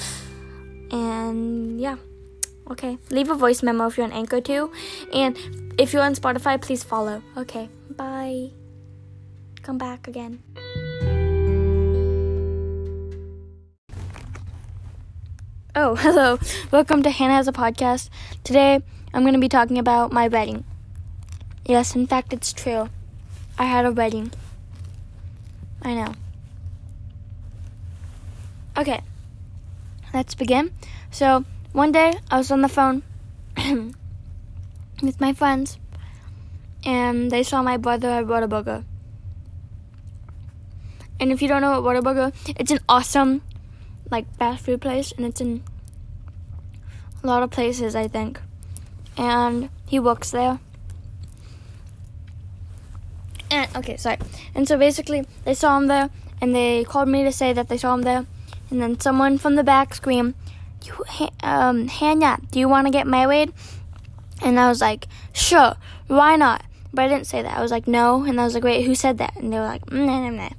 and 0.90 1.78
yeah. 1.78 1.96
Okay. 2.70 2.98
Leave 3.10 3.30
a 3.30 3.34
voice 3.34 3.62
memo 3.62 3.86
if 3.86 3.96
you're 3.96 4.06
on 4.06 4.12
Anchor 4.12 4.40
too. 4.40 4.72
And 5.12 5.36
if 5.78 5.92
you're 5.92 6.02
on 6.02 6.14
Spotify, 6.14 6.60
please 6.60 6.82
follow. 6.82 7.22
Okay. 7.36 7.68
Bye. 7.90 8.50
Come 9.62 9.78
back 9.78 10.08
again. 10.08 10.42
Oh, 15.74 15.94
hello. 15.98 16.38
Welcome 16.70 17.02
to 17.02 17.10
Hannah 17.10 17.34
has 17.34 17.48
a 17.48 17.52
podcast. 17.52 18.08
Today, 18.44 18.80
I'm 19.12 19.22
going 19.22 19.34
to 19.34 19.40
be 19.40 19.48
talking 19.48 19.78
about 19.78 20.12
my 20.12 20.28
wedding. 20.28 20.64
Yes, 21.66 21.94
in 21.94 22.06
fact, 22.06 22.32
it's 22.32 22.52
true. 22.52 22.88
I 23.58 23.64
had 23.64 23.84
a 23.86 23.92
wedding. 23.92 24.32
I 25.82 25.94
know. 25.94 26.14
Okay. 28.76 29.00
Let's 30.14 30.34
begin. 30.34 30.72
So, 31.10 31.44
one 31.76 31.92
day, 31.92 32.14
I 32.30 32.38
was 32.38 32.50
on 32.50 32.62
the 32.62 32.70
phone 32.70 33.02
with 35.02 35.20
my 35.20 35.34
friends, 35.34 35.76
and 36.86 37.30
they 37.30 37.42
saw 37.42 37.62
my 37.62 37.76
brother 37.76 38.08
at 38.08 38.24
Whataburger. 38.24 38.82
And 41.20 41.32
if 41.32 41.42
you 41.42 41.48
don't 41.48 41.60
know 41.60 41.78
what 41.82 41.94
Whataburger, 41.94 42.32
it's 42.58 42.70
an 42.70 42.78
awesome 42.88 43.42
like 44.10 44.24
fast 44.38 44.64
food 44.64 44.80
place, 44.80 45.12
and 45.12 45.26
it's 45.26 45.42
in 45.42 45.62
a 47.22 47.26
lot 47.26 47.42
of 47.42 47.50
places, 47.50 47.94
I 47.94 48.08
think. 48.08 48.40
And 49.18 49.68
he 49.84 50.00
works 50.00 50.30
there. 50.30 50.58
And 53.50 53.76
okay, 53.76 53.98
sorry. 53.98 54.16
And 54.54 54.66
so 54.66 54.78
basically, 54.78 55.26
they 55.44 55.52
saw 55.52 55.76
him 55.76 55.88
there, 55.88 56.08
and 56.40 56.54
they 56.54 56.84
called 56.84 57.10
me 57.10 57.22
to 57.24 57.32
say 57.32 57.52
that 57.52 57.68
they 57.68 57.76
saw 57.76 57.92
him 57.92 58.00
there. 58.00 58.24
And 58.70 58.80
then 58.80 58.98
someone 58.98 59.36
from 59.36 59.56
the 59.56 59.62
back 59.62 59.94
screamed, 59.94 60.34
"You, 60.86 61.28
um, 61.42 61.88
Hannah, 61.88 62.38
do 62.50 62.58
you 62.58 62.68
want 62.68 62.86
to 62.86 62.90
get 62.90 63.06
married?" 63.06 63.52
And 64.42 64.58
I 64.60 64.68
was 64.68 64.80
like, 64.80 65.08
"Sure, 65.32 65.74
why 66.06 66.36
not?" 66.36 66.62
But 66.92 67.06
I 67.06 67.08
didn't 67.08 67.26
say 67.26 67.42
that. 67.42 67.56
I 67.56 67.62
was 67.62 67.70
like, 67.70 67.86
"No," 67.86 68.24
and 68.24 68.40
I 68.40 68.44
was 68.44 68.54
like, 68.54 68.64
"Wait, 68.64 68.84
who 68.84 68.94
said 68.94 69.18
that?" 69.18 69.36
And 69.36 69.52
they 69.52 69.58
were 69.58 69.64
like, 69.64 69.90
"Nah, 69.90 70.28
nah, 70.28 70.30
nah." 70.30 70.50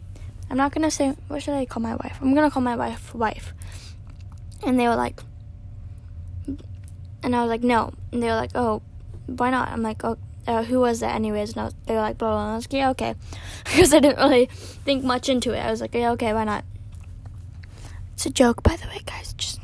I'm 0.50 0.57
not 0.57 0.72
gonna 0.72 0.91
say 0.91 1.13
what 1.27 1.43
should 1.43 1.55
I 1.55 1.65
call 1.65 1.84
my 1.84 1.96
wife? 1.96 2.17
I'm 2.22 2.34
gonna 2.34 2.51
call 2.51 2.62
my 2.62 2.75
wife 2.75 3.13
wife. 3.13 3.53
And 4.63 4.79
they 4.79 4.88
were 4.88 4.96
like 4.96 5.22
and 7.24 7.36
I 7.36 7.41
was 7.41 7.50
like, 7.50 7.63
no. 7.63 7.93
And 8.12 8.22
they 8.22 8.27
were 8.27 8.36
like, 8.36 8.51
oh, 8.55 8.81
why 9.25 9.50
not? 9.50 9.69
I'm 9.69 9.81
like, 9.81 10.03
oh, 10.05 10.17
uh, 10.48 10.63
who 10.63 10.79
was 10.79 11.01
that 11.01 11.15
anyways? 11.15 11.55
And 11.55 11.65
was, 11.65 11.75
they 11.86 11.93
were 11.93 12.01
like, 12.01 12.17
blah, 12.17 12.29
blah, 12.29 12.43
blah. 12.46 12.53
I 12.53 12.55
was 12.55 12.65
like, 12.65 12.74
yeah, 12.74 12.89
okay. 12.91 13.15
because 13.65 13.93
I 13.93 14.00
didn't 14.00 14.17
really 14.17 14.46
think 14.46 15.03
much 15.03 15.27
into 15.27 15.51
it. 15.51 15.60
I 15.60 15.69
was 15.69 15.81
like, 15.81 15.93
yeah, 15.93 16.12
okay, 16.12 16.34
why 16.34 16.46
not? 16.46 16.63
It's 18.13 18.25
a 18.25 18.29
joke, 18.29 18.63
by 18.63 18.75
the 18.77 18.88
way, 18.88 19.01
guys. 19.05 19.34
Just. 19.34 19.57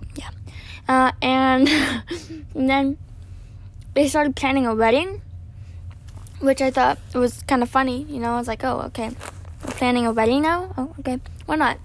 Uh, 0.88 1.12
and, 1.22 1.70
and 2.56 2.70
then 2.70 2.98
they 3.94 4.08
started 4.08 4.36
planning 4.36 4.66
a 4.66 4.76
wedding, 4.76 5.22
which 6.40 6.62
I 6.62 6.72
thought 6.72 7.00
was 7.14 7.42
kind 7.44 7.64
of 7.64 7.70
funny. 7.70 8.04
You 8.04 8.20
know, 8.20 8.34
I 8.34 8.38
was 8.38 8.48
like, 8.48 8.64
oh, 8.64 8.82
okay 8.88 9.12
we're 9.66 9.74
planning 9.74 10.06
a 10.06 10.12
wedding 10.12 10.42
now? 10.42 10.74
Oh, 10.78 10.94
okay. 11.00 11.20
Why 11.46 11.56
not? 11.56 11.78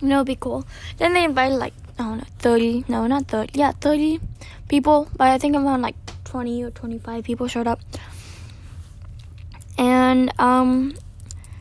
You 0.00 0.08
know, 0.08 0.16
it'd 0.16 0.26
be 0.26 0.36
cool. 0.36 0.66
Then 0.98 1.14
they 1.14 1.24
invited 1.24 1.56
like, 1.56 1.74
oh 1.98 2.14
no, 2.14 2.24
30, 2.38 2.84
no, 2.88 3.06
not 3.06 3.28
30, 3.28 3.58
yeah, 3.58 3.72
30 3.72 4.20
people, 4.68 5.08
but 5.16 5.28
I 5.28 5.38
think 5.38 5.56
around 5.56 5.82
like 5.82 5.96
20 6.24 6.64
or 6.64 6.70
25 6.70 7.24
people 7.24 7.48
showed 7.48 7.66
up. 7.66 7.80
And, 9.78 10.32
um, 10.38 10.94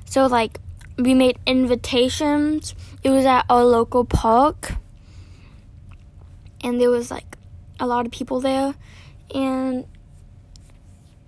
so 0.06 0.28
like, 0.28 0.60
we 0.98 1.14
made 1.14 1.40
invitations. 1.46 2.76
It 3.04 3.10
was 3.10 3.26
at 3.26 3.46
our 3.50 3.64
local 3.64 4.04
park. 4.04 4.74
And 6.62 6.80
there 6.80 6.90
was 6.90 7.10
like 7.10 7.38
a 7.80 7.88
lot 7.88 8.06
of 8.06 8.12
people 8.12 8.40
there. 8.42 8.76
And, 9.34 9.86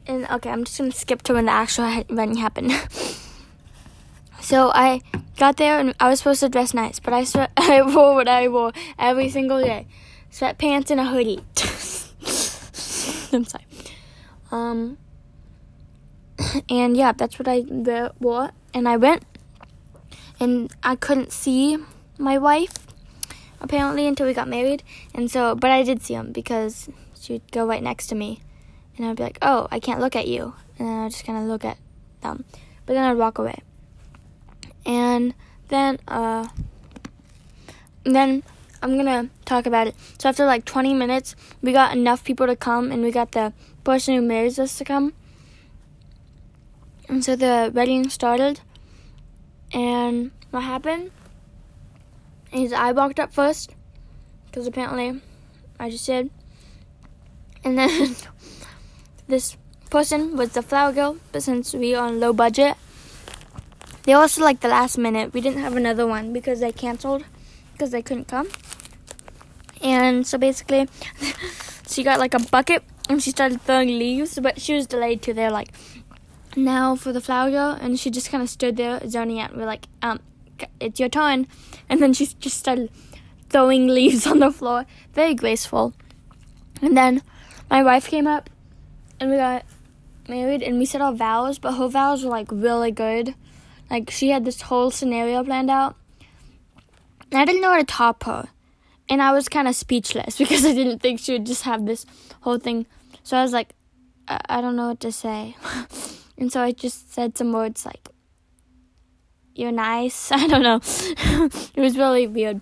and 0.08 0.30
okay, 0.30 0.50
I'm 0.50 0.64
just 0.64 0.78
gonna 0.78 0.92
skip 0.92 1.22
to 1.24 1.34
when 1.34 1.46
the 1.46 1.52
actual 1.52 2.04
wedding 2.10 2.38
happened. 2.38 2.72
So 4.42 4.72
I 4.74 5.02
got 5.38 5.58
there 5.58 5.80
and 5.80 5.94
I 6.00 6.10
was 6.10 6.20
supposed 6.20 6.40
to 6.40 6.50
dress 6.50 6.74
nice, 6.74 7.00
but 7.00 7.14
I 7.14 7.24
sweat, 7.24 7.52
I 7.58 7.84
wore 7.84 8.16
what 8.16 8.28
I 8.28 8.48
wore 8.48 8.74
every 8.98 9.30
single 9.30 9.62
day: 9.62 9.88
sweatpants 10.32 10.90
and 10.90 11.00
a 11.00 11.06
hoodie. 11.06 11.40
I'm 13.34 13.46
sorry. 13.46 13.66
Um, 14.52 14.98
and 16.68 16.98
yeah, 16.98 17.12
that's 17.12 17.38
what 17.38 17.48
I 17.48 17.64
wore, 18.20 18.50
and 18.74 18.90
I 18.90 18.98
went, 18.98 19.24
and 20.40 20.74
I 20.84 20.96
couldn't 20.96 21.32
see 21.32 21.78
my 22.18 22.38
wife 22.38 22.74
apparently 23.62 24.08
until 24.08 24.27
we 24.27 24.34
got 24.34 24.48
married, 24.48 24.84
and 25.13 25.32
so 25.32 25.56
but 25.56 25.72
I 25.72 25.84
did 25.84 26.01
see 26.01 26.15
him 26.15 26.32
because 26.32 26.89
she 27.20 27.34
would 27.34 27.51
go 27.51 27.65
right 27.65 27.84
next 27.84 28.08
to 28.08 28.15
me, 28.15 28.41
and 28.98 29.06
I'd 29.06 29.15
be 29.15 29.24
like, 29.24 29.38
"Oh, 29.41 29.68
I 29.72 29.80
can't 29.80 30.01
look 30.01 30.15
at 30.15 30.27
you," 30.27 30.56
and 30.77 30.88
then 30.88 31.00
I'd 31.00 31.12
just 31.12 31.25
kind 31.25 31.38
of 31.38 31.46
look 31.46 31.63
at 31.63 31.77
them, 32.22 32.44
but 32.86 32.94
then 32.94 33.03
I'd 33.03 33.18
walk 33.18 33.38
away. 33.38 33.62
And 34.86 35.34
then 35.70 36.00
uh 36.08 36.48
then 38.03 38.44
I'm 38.82 38.98
gonna 38.98 39.30
talk 39.46 39.65
about 39.65 39.88
it. 39.88 39.96
So 40.18 40.27
after 40.30 40.46
like 40.46 40.65
20 40.65 40.94
minutes, 40.96 41.36
we 41.62 41.72
got 41.72 41.96
enough 41.96 42.24
people 42.24 42.48
to 42.48 42.56
come, 42.56 42.91
and 42.91 43.03
we 43.03 43.12
got 43.12 43.32
the 43.32 43.53
person 43.84 44.15
who 44.15 44.22
marries 44.22 44.58
us 44.58 44.77
to 44.80 44.84
come. 44.84 45.13
And 47.08 47.24
so 47.24 47.36
the 47.36 47.72
wedding 47.74 48.10
started, 48.10 48.62
and 49.72 50.32
what 50.50 50.63
happened 50.63 51.12
is 52.51 52.74
I 52.74 52.91
walked 52.91 53.20
up 53.20 53.34
first, 53.34 53.75
because 54.46 54.67
apparently 54.67 55.22
I 55.79 55.89
just 55.89 56.05
did, 56.05 56.29
and 57.63 57.77
then 57.77 58.15
this 59.27 59.58
person 59.89 60.38
was 60.38 60.51
the 60.51 60.62
flower 60.62 60.91
girl, 60.91 61.17
but 61.31 61.43
since 61.43 61.74
we 61.74 61.93
are 61.96 62.08
on 62.08 62.20
low 62.20 62.34
budget, 62.34 62.75
they 64.03 64.13
also 64.13 64.43
like 64.43 64.62
the 64.62 64.67
last 64.67 64.98
minute. 64.98 65.34
We 65.34 65.41
didn't 65.41 65.62
have 65.62 65.75
another 65.75 66.08
one 66.08 66.34
because 66.34 66.60
they 66.60 66.72
canceled 66.72 67.24
because 67.74 67.91
they 67.91 68.01
couldn't 68.01 68.27
come. 68.27 68.50
And 69.84 70.25
so 70.25 70.38
basically, 70.38 70.88
she 71.88 72.03
got 72.03 72.20
like 72.20 72.34
a 72.34 72.39
bucket 72.39 72.84
and 73.10 73.22
she 73.22 73.31
started 73.31 73.62
throwing 73.62 73.89
leaves, 73.89 74.39
but 74.39 74.62
she 74.62 74.74
was 74.74 74.88
delayed 74.88 75.22
too. 75.22 75.34
They're 75.34 75.51
like, 75.51 75.74
now 76.55 76.96
for 76.96 77.13
the 77.13 77.22
flower 77.22 77.50
girl, 77.51 77.77
and 77.79 78.00
she 78.00 78.10
just 78.10 78.29
kind 78.29 78.41
of 78.41 78.50
stood 78.50 78.77
there 78.77 79.08
zoning 79.08 79.39
out. 79.39 79.55
We're 79.55 79.65
like, 79.65 79.86
um, 80.01 80.20
it's 80.80 81.00
your 81.00 81.10
turn, 81.10 81.48
and 81.89 82.01
then 82.01 82.13
she 82.13 82.27
just 82.39 82.58
started 82.58 82.89
throwing 83.50 83.88
leaves 84.00 84.25
on 84.27 84.39
the 84.39 84.51
floor, 84.51 84.86
very 85.13 85.36
graceful. 85.36 85.94
And 86.82 86.98
then 86.98 87.22
my 87.70 87.84
wife 87.84 88.08
came 88.08 88.27
up, 88.27 88.50
and 89.20 89.30
we 89.30 89.38
got 89.38 89.65
married, 90.27 90.63
and 90.63 90.80
we 90.80 90.86
said 90.86 91.01
our 91.01 91.13
vows, 91.13 91.60
but 91.60 91.74
her 91.74 91.88
vows 91.88 92.24
were 92.24 92.32
like 92.32 92.51
really 92.51 92.91
good. 92.91 93.36
Like 93.89 94.10
she 94.10 94.30
had 94.30 94.46
this 94.46 94.62
whole 94.62 94.89
scenario 94.89 95.44
planned 95.44 95.70
out. 95.70 95.98
I 97.34 97.46
didn't 97.46 97.62
know 97.62 97.72
how 97.72 97.77
to 97.77 97.84
top 97.84 98.24
her. 98.24 98.48
And 99.10 99.22
I 99.22 99.34
was 99.34 99.50
kind 99.50 99.68
of 99.68 99.75
speechless 99.75 100.38
because 100.38 100.65
I 100.65 100.74
didn't 100.74 101.00
think 101.00 101.20
she 101.20 101.34
would 101.34 101.46
just 101.46 101.63
have 101.63 101.86
this 101.86 102.06
whole 102.41 102.58
thing. 102.58 102.86
So 103.24 103.38
I 103.38 103.41
was 103.41 103.51
like, 103.51 103.74
I, 104.27 104.39
I 104.48 104.62
don't 104.62 104.77
know 104.77 104.88
what 104.88 105.01
to 105.01 105.12
say. 105.12 105.56
and 106.38 106.51
so 106.51 106.62
I 106.62 106.72
just 106.72 107.13
said 107.13 107.38
some 107.38 107.51
words 107.51 107.86
like, 107.86 108.08
You're 109.55 109.72
nice. 109.72 110.31
I 110.31 110.48
don't 110.48 110.63
know. 110.63 110.81
it 111.75 111.81
was 111.81 111.98
really 111.98 112.27
weird. 112.27 112.62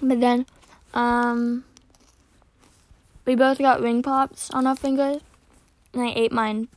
But 0.00 0.20
then, 0.20 0.46
um, 0.94 1.64
we 3.24 3.34
both 3.34 3.58
got 3.58 3.80
ring 3.80 4.02
pops 4.02 4.50
on 4.50 4.66
our 4.66 4.76
fingers. 4.76 5.22
And 5.92 6.02
I 6.02 6.12
ate 6.14 6.32
mine 6.32 6.68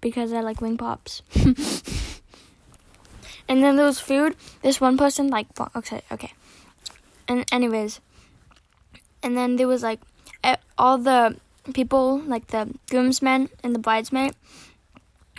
because 0.00 0.32
I 0.32 0.40
like 0.40 0.60
ring 0.60 0.76
pops. 0.76 1.22
And 3.48 3.62
then 3.62 3.76
there 3.76 3.86
was 3.86 3.98
food. 3.98 4.36
This 4.62 4.78
one 4.78 4.98
person 4.98 5.28
like 5.28 5.46
okay, 5.74 6.02
okay. 6.12 6.34
And 7.26 7.46
anyways, 7.50 8.00
and 9.22 9.36
then 9.36 9.56
there 9.56 9.66
was 9.66 9.82
like 9.82 10.00
all 10.76 10.98
the 10.98 11.36
people, 11.72 12.20
like 12.20 12.48
the 12.48 12.74
groomsmen 12.90 13.48
and 13.64 13.74
the 13.74 13.78
bridesmaid, 13.78 14.34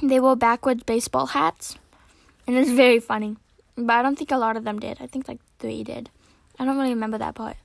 they 0.01 0.19
wore 0.19 0.35
backwards 0.35 0.83
baseball 0.83 1.27
hats, 1.27 1.77
and 2.49 2.57
it's 2.57 2.71
very 2.71 2.99
funny. 2.99 3.37
But 3.75 3.93
I 3.93 4.01
don't 4.01 4.17
think 4.17 4.31
a 4.31 4.37
lot 4.37 4.57
of 4.57 4.63
them 4.63 4.79
did. 4.79 4.97
I 4.99 5.05
think 5.05 5.27
like 5.27 5.39
three 5.59 5.83
did. 5.83 6.09
I 6.57 6.65
don't 6.65 6.77
really 6.77 6.89
remember 6.89 7.19
that 7.19 7.35
part. 7.35 7.57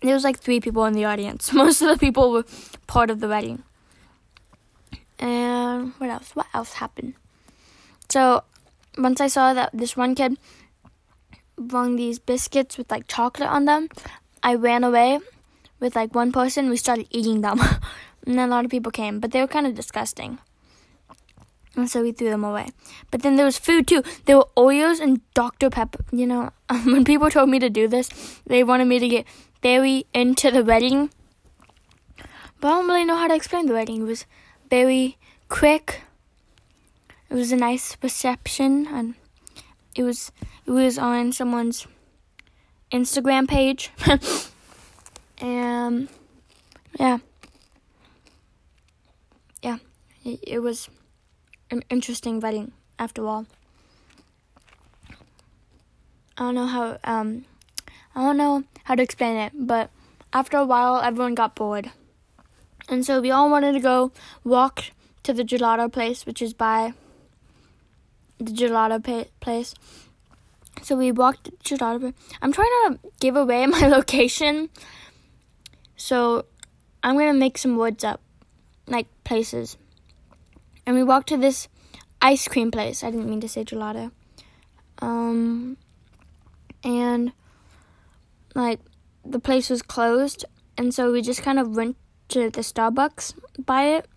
There 0.00 0.14
was 0.14 0.24
like 0.24 0.38
three 0.38 0.58
people 0.58 0.86
in 0.86 0.94
the 0.94 1.04
audience. 1.04 1.52
Most 1.62 1.82
of 1.82 1.88
the 1.88 1.98
people 1.98 2.32
were 2.32 2.46
part 2.86 3.10
of 3.10 3.20
the 3.20 3.28
wedding. 3.28 3.62
And 5.18 5.92
what 5.98 6.08
else? 6.08 6.30
What 6.34 6.46
else 6.54 6.72
happened? 6.72 7.12
So 8.08 8.42
once 8.96 9.20
I 9.20 9.26
saw 9.26 9.52
that 9.52 9.68
this 9.74 9.98
one 9.98 10.14
kid 10.14 10.38
brought 11.58 11.94
these 11.98 12.18
biscuits 12.18 12.78
with 12.78 12.90
like 12.90 13.06
chocolate 13.06 13.50
on 13.50 13.66
them, 13.66 13.90
I 14.42 14.54
ran 14.54 14.82
away 14.82 15.20
with 15.78 15.94
like 15.94 16.14
one 16.14 16.32
person. 16.32 16.70
We 16.70 16.78
started 16.78 17.06
eating 17.10 17.42
them, 17.42 17.60
and 18.26 18.38
then 18.38 18.48
a 18.48 18.50
lot 18.50 18.64
of 18.64 18.70
people 18.70 18.92
came, 18.92 19.20
but 19.20 19.32
they 19.32 19.42
were 19.42 19.46
kind 19.46 19.66
of 19.66 19.74
disgusting. 19.74 20.38
And 21.76 21.90
so 21.90 22.02
we 22.02 22.12
threw 22.12 22.30
them 22.30 22.42
away. 22.42 22.68
But 23.10 23.22
then 23.22 23.36
there 23.36 23.44
was 23.44 23.58
food 23.58 23.86
too. 23.86 24.02
There 24.24 24.38
were 24.38 24.48
Oreos 24.56 24.98
and 24.98 25.20
Dr. 25.34 25.68
Pepper. 25.68 26.04
You 26.10 26.26
know, 26.26 26.50
when 26.84 27.04
people 27.04 27.30
told 27.30 27.50
me 27.50 27.58
to 27.58 27.68
do 27.68 27.86
this, 27.86 28.08
they 28.46 28.64
wanted 28.64 28.86
me 28.86 28.98
to 28.98 29.08
get 29.08 29.26
very 29.62 30.06
into 30.14 30.50
the 30.50 30.64
wedding. 30.64 31.10
But 32.60 32.68
I 32.68 32.70
don't 32.70 32.88
really 32.88 33.04
know 33.04 33.16
how 33.16 33.28
to 33.28 33.34
explain 33.34 33.66
the 33.66 33.74
wedding. 33.74 34.02
It 34.02 34.04
was 34.04 34.24
very 34.70 35.18
quick. 35.48 36.02
It 37.28 37.34
was 37.34 37.52
a 37.52 37.56
nice 37.56 37.96
reception, 38.02 38.86
and 38.86 39.14
it 39.94 40.02
was 40.02 40.32
it 40.64 40.70
was 40.70 40.96
on 40.96 41.32
someone's 41.32 41.86
Instagram 42.90 43.48
page. 43.48 43.90
and 44.06 44.18
um, 45.42 46.08
yeah, 46.98 47.18
yeah, 49.62 49.78
it, 50.24 50.38
it 50.46 50.58
was 50.60 50.88
an 51.70 51.84
interesting 51.90 52.40
wedding 52.40 52.72
after 52.98 53.26
all. 53.26 53.46
I 56.38 56.42
don't 56.42 56.54
know 56.54 56.66
how 56.66 56.98
um 57.04 57.44
I 58.14 58.22
don't 58.22 58.36
know 58.36 58.64
how 58.84 58.94
to 58.94 59.02
explain 59.02 59.36
it, 59.36 59.52
but 59.54 59.90
after 60.32 60.56
a 60.56 60.64
while 60.64 61.00
everyone 61.00 61.34
got 61.34 61.54
bored. 61.54 61.90
And 62.88 63.04
so 63.04 63.20
we 63.20 63.30
all 63.30 63.50
wanted 63.50 63.72
to 63.72 63.80
go 63.80 64.12
walk 64.44 64.84
to 65.24 65.32
the 65.32 65.42
gelato 65.42 65.92
place, 65.92 66.24
which 66.24 66.40
is 66.40 66.54
by 66.54 66.92
the 68.38 68.52
gelato 68.52 69.02
pa- 69.02 69.30
place. 69.40 69.74
So 70.82 70.94
we 70.96 71.10
walked 71.10 71.44
to 71.44 71.76
gelato. 71.76 72.14
I'm 72.40 72.52
trying 72.52 72.66
to 72.86 72.98
give 73.18 73.34
away 73.34 73.66
my 73.76 73.88
location. 73.88 74.68
So 75.96 76.44
I'm 77.02 77.14
going 77.16 77.32
to 77.32 77.38
make 77.38 77.58
some 77.58 77.76
words 77.76 78.04
up, 78.04 78.20
like 78.86 79.06
places 79.24 79.76
and 80.86 80.94
we 80.94 81.02
walked 81.02 81.28
to 81.28 81.36
this 81.36 81.68
ice 82.22 82.48
cream 82.48 82.70
place. 82.70 83.02
I 83.02 83.10
didn't 83.10 83.28
mean 83.28 83.40
to 83.40 83.48
say 83.48 83.64
gelato. 83.64 84.12
Um, 85.00 85.76
and 86.82 87.32
like 88.54 88.80
the 89.24 89.40
place 89.40 89.68
was 89.68 89.82
closed, 89.82 90.44
and 90.78 90.94
so 90.94 91.12
we 91.12 91.20
just 91.20 91.42
kind 91.42 91.58
of 91.58 91.76
went 91.76 91.96
to 92.28 92.50
the 92.50 92.62
Starbucks 92.62 93.34
by 93.64 93.84
it, 93.96 94.08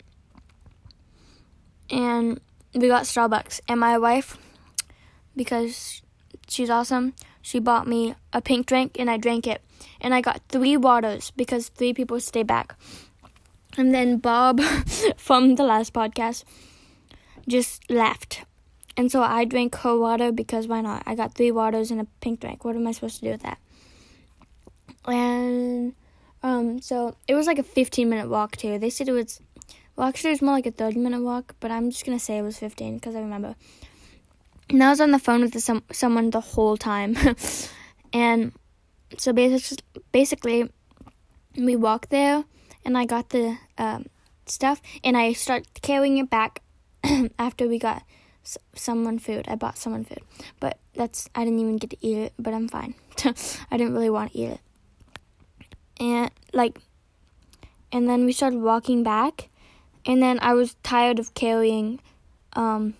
and 1.89 2.39
we 2.73 2.87
got 2.87 3.03
Starbucks. 3.03 3.59
And 3.67 3.79
my 3.79 3.97
wife, 3.97 4.37
because 5.35 6.01
she's 6.47 6.69
awesome, 6.69 7.13
she 7.41 7.59
bought 7.59 7.87
me 7.87 8.15
a 8.31 8.41
pink 8.41 8.67
drink, 8.67 8.97
and 8.99 9.09
I 9.09 9.17
drank 9.17 9.47
it. 9.47 9.61
And 10.01 10.13
I 10.13 10.21
got 10.21 10.41
three 10.49 10.77
waters 10.77 11.31
because 11.31 11.69
three 11.69 11.93
people 11.93 12.19
stay 12.19 12.43
back. 12.43 12.75
And 13.79 13.93
then 13.93 14.17
Bob 14.17 14.59
from 15.15 15.55
the 15.55 15.63
last 15.63 15.93
podcast 15.93 16.43
just 17.47 17.89
left. 17.89 18.43
And 18.97 19.09
so 19.09 19.23
I 19.23 19.45
drank 19.45 19.73
her 19.77 19.97
water 19.97 20.33
because 20.33 20.67
why 20.67 20.81
not? 20.81 21.03
I 21.05 21.15
got 21.15 21.33
three 21.33 21.49
waters 21.49 21.89
and 21.89 22.01
a 22.01 22.07
pink 22.19 22.41
drink. 22.41 22.65
What 22.65 22.75
am 22.75 22.85
I 22.85 22.91
supposed 22.91 23.19
to 23.19 23.25
do 23.25 23.31
with 23.31 23.43
that? 23.43 23.57
And 25.05 25.95
um, 26.43 26.81
so 26.81 27.15
it 27.25 27.35
was 27.35 27.47
like 27.47 27.57
a 27.57 27.63
15 27.63 28.09
minute 28.09 28.27
walk 28.27 28.57
too. 28.57 28.79
They 28.79 28.89
said 28.89 29.07
it 29.07 29.13
was, 29.13 29.39
well, 29.95 30.09
actually, 30.09 30.31
it 30.31 30.33
was 30.33 30.41
more 30.41 30.55
like 30.55 30.65
a 30.65 30.71
30 30.71 30.99
minute 30.99 31.21
walk, 31.21 31.55
but 31.61 31.71
I'm 31.71 31.89
just 31.89 32.05
gonna 32.05 32.19
say 32.19 32.37
it 32.37 32.41
was 32.41 32.59
15 32.59 32.95
because 32.95 33.15
I 33.15 33.21
remember. 33.21 33.55
And 34.69 34.83
I 34.83 34.89
was 34.89 34.99
on 34.99 35.11
the 35.11 35.19
phone 35.19 35.39
with 35.39 35.53
the, 35.53 35.61
some 35.61 35.83
someone 35.93 36.31
the 36.31 36.41
whole 36.41 36.75
time, 36.75 37.15
and 38.13 38.51
so 39.17 39.31
basically, 39.31 39.83
basically, 40.11 40.69
we 41.55 41.77
walked 41.77 42.09
there, 42.09 42.43
and 42.89 42.97
I 42.97 43.05
got 43.05 43.29
the 43.29 43.55
um, 43.77 44.07
stuff, 44.47 44.81
and 45.03 45.15
I 45.15 45.33
started 45.33 45.67
carrying 45.83 46.17
it 46.17 46.27
back 46.27 46.63
after 47.37 47.67
we 47.67 47.77
got 47.77 48.01
s- 48.43 48.57
someone 48.73 49.19
food. 49.19 49.45
I 49.47 49.53
bought 49.53 49.77
someone 49.77 50.03
food, 50.03 50.23
but 50.59 50.79
that's 50.95 51.29
I 51.35 51.43
didn't 51.43 51.59
even 51.59 51.77
get 51.77 51.91
to 51.91 51.97
eat 52.01 52.17
it, 52.17 52.33
but 52.39 52.55
I'm 52.55 52.67
fine. 52.67 52.95
I 53.69 53.77
didn't 53.77 53.93
really 53.93 54.09
want 54.09 54.31
to 54.31 54.39
eat 54.39 54.49
it, 54.49 54.59
and 55.99 56.31
like, 56.51 56.79
and 57.91 58.09
then 58.09 58.25
we 58.25 58.31
started 58.31 58.59
walking 58.59 59.03
back, 59.03 59.49
and 60.03 60.19
then 60.19 60.39
I 60.41 60.55
was 60.55 60.75
tired 60.81 61.19
of 61.19 61.35
carrying, 61.35 61.99
um, 62.53 62.95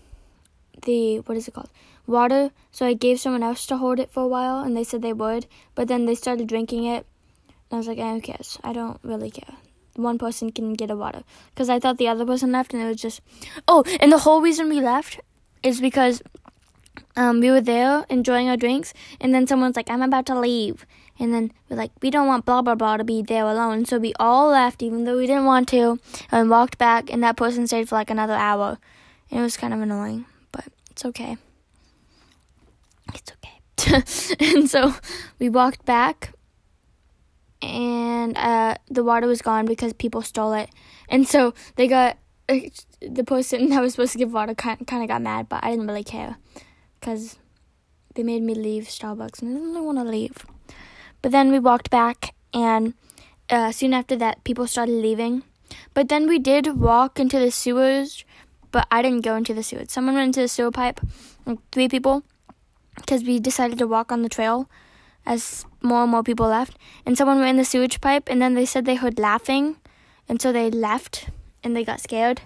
the 0.85 1.21
what 1.21 1.35
is 1.35 1.47
it 1.47 1.55
called 1.55 1.71
water. 2.05 2.51
So 2.69 2.85
I 2.85 2.93
gave 2.93 3.19
someone 3.19 3.41
else 3.41 3.65
to 3.65 3.77
hold 3.77 3.99
it 3.99 4.11
for 4.11 4.21
a 4.21 4.27
while, 4.27 4.59
and 4.59 4.77
they 4.77 4.83
said 4.83 5.01
they 5.01 5.13
would, 5.13 5.47
but 5.73 5.87
then 5.87 6.05
they 6.05 6.13
started 6.13 6.45
drinking 6.47 6.83
it. 6.85 7.07
And 7.71 7.77
I 7.77 7.77
was 7.77 7.87
like, 7.87 7.97
eh, 7.97 8.13
who 8.13 8.21
cares? 8.21 8.59
I 8.63 8.71
don't 8.71 8.99
really 9.01 9.31
care 9.31 9.55
one 9.99 10.17
person 10.17 10.51
can 10.51 10.73
get 10.73 10.91
a 10.91 10.95
water. 10.95 11.23
Because 11.53 11.69
I 11.69 11.79
thought 11.79 11.97
the 11.97 12.07
other 12.07 12.25
person 12.25 12.51
left 12.51 12.73
and 12.73 12.81
it 12.81 12.87
was 12.87 13.01
just 13.01 13.21
oh 13.67 13.83
and 13.99 14.11
the 14.11 14.19
whole 14.19 14.41
reason 14.41 14.69
we 14.69 14.81
left 14.81 15.19
is 15.63 15.81
because 15.81 16.21
um, 17.15 17.39
we 17.39 17.51
were 17.51 17.61
there 17.61 18.05
enjoying 18.09 18.49
our 18.49 18.57
drinks 18.57 18.93
and 19.19 19.33
then 19.33 19.47
someone's 19.47 19.75
like 19.75 19.89
I'm 19.89 20.01
about 20.01 20.25
to 20.27 20.39
leave. 20.39 20.85
And 21.21 21.33
then 21.33 21.51
we're 21.69 21.75
like 21.75 21.91
we 22.01 22.09
don't 22.09 22.27
want 22.27 22.45
blah 22.45 22.61
blah 22.61 22.75
blah 22.75 22.97
to 22.97 23.03
be 23.03 23.21
there 23.21 23.45
alone. 23.45 23.85
So 23.85 23.97
we 23.97 24.13
all 24.19 24.49
left 24.49 24.81
even 24.81 25.03
though 25.03 25.17
we 25.17 25.27
didn't 25.27 25.45
want 25.45 25.67
to 25.69 25.99
and 26.31 26.49
walked 26.49 26.77
back 26.77 27.11
and 27.11 27.23
that 27.23 27.37
person 27.37 27.67
stayed 27.67 27.89
for 27.89 27.95
like 27.95 28.09
another 28.09 28.35
hour. 28.35 28.77
And 29.29 29.41
it 29.41 29.43
was 29.43 29.57
kind 29.57 29.73
of 29.73 29.81
annoying 29.81 30.25
but 30.51 30.65
it's 30.91 31.05
okay. 31.05 31.37
It's 33.13 33.31
okay. 33.31 33.49
And 34.39 34.69
so 34.69 34.93
we 35.39 35.49
walked 35.49 35.85
back 35.85 36.33
and 37.61 37.98
uh, 38.37 38.75
the 38.89 39.03
water 39.03 39.27
was 39.27 39.41
gone 39.41 39.65
because 39.65 39.93
people 39.93 40.21
stole 40.21 40.53
it. 40.53 40.69
And 41.09 41.27
so 41.27 41.53
they 41.75 41.87
got 41.87 42.17
uh, 42.47 42.59
the 43.01 43.23
person 43.23 43.69
that 43.69 43.81
was 43.81 43.93
supposed 43.93 44.13
to 44.13 44.17
give 44.17 44.33
water 44.33 44.55
kind 44.55 44.85
kind 44.85 45.03
of 45.03 45.09
got 45.09 45.21
mad, 45.21 45.49
but 45.49 45.63
I 45.63 45.71
didn't 45.71 45.87
really 45.87 46.03
care 46.03 46.37
because 46.99 47.37
they 48.15 48.23
made 48.23 48.43
me 48.43 48.53
leave 48.53 48.85
Starbucks, 48.85 49.41
and 49.41 49.51
I 49.51 49.53
didn't 49.53 49.73
really 49.73 49.85
want 49.85 49.97
to 49.99 50.03
leave. 50.03 50.45
But 51.21 51.31
then 51.31 51.51
we 51.51 51.59
walked 51.59 51.89
back, 51.89 52.33
and 52.53 52.93
uh, 53.49 53.71
soon 53.71 53.93
after 53.93 54.15
that, 54.17 54.43
people 54.43 54.67
started 54.67 54.93
leaving. 54.93 55.43
But 55.93 56.09
then 56.09 56.27
we 56.27 56.39
did 56.39 56.79
walk 56.79 57.19
into 57.19 57.39
the 57.39 57.51
sewers, 57.51 58.25
but 58.71 58.87
I 58.91 59.01
didn't 59.01 59.21
go 59.21 59.35
into 59.35 59.53
the 59.53 59.63
sewers. 59.63 59.91
Someone 59.91 60.15
went 60.15 60.27
into 60.27 60.41
the 60.41 60.47
sewer 60.47 60.71
pipe, 60.71 60.99
like 61.45 61.59
three 61.71 61.87
people, 61.87 62.23
because 62.95 63.23
we 63.23 63.39
decided 63.39 63.77
to 63.77 63.87
walk 63.87 64.11
on 64.11 64.21
the 64.21 64.29
trail 64.29 64.69
as 65.29 65.63
more 65.81 66.01
and 66.01 66.11
more 66.11 66.23
people 66.23 66.47
left. 66.47 66.75
And 67.05 67.17
someone 67.17 67.37
went 67.39 67.51
in 67.51 67.57
the 67.57 67.63
sewage 67.63 68.01
pipe, 68.01 68.27
and 68.27 68.41
then 68.41 68.55
they 68.55 68.65
said 68.65 68.83
they 68.83 68.95
heard 68.95 69.19
laughing, 69.19 69.77
and 70.27 70.41
so 70.41 70.51
they 70.51 70.69
left 70.69 71.29
and 71.63 71.75
they 71.75 71.85
got 71.85 72.01
scared. 72.01 72.41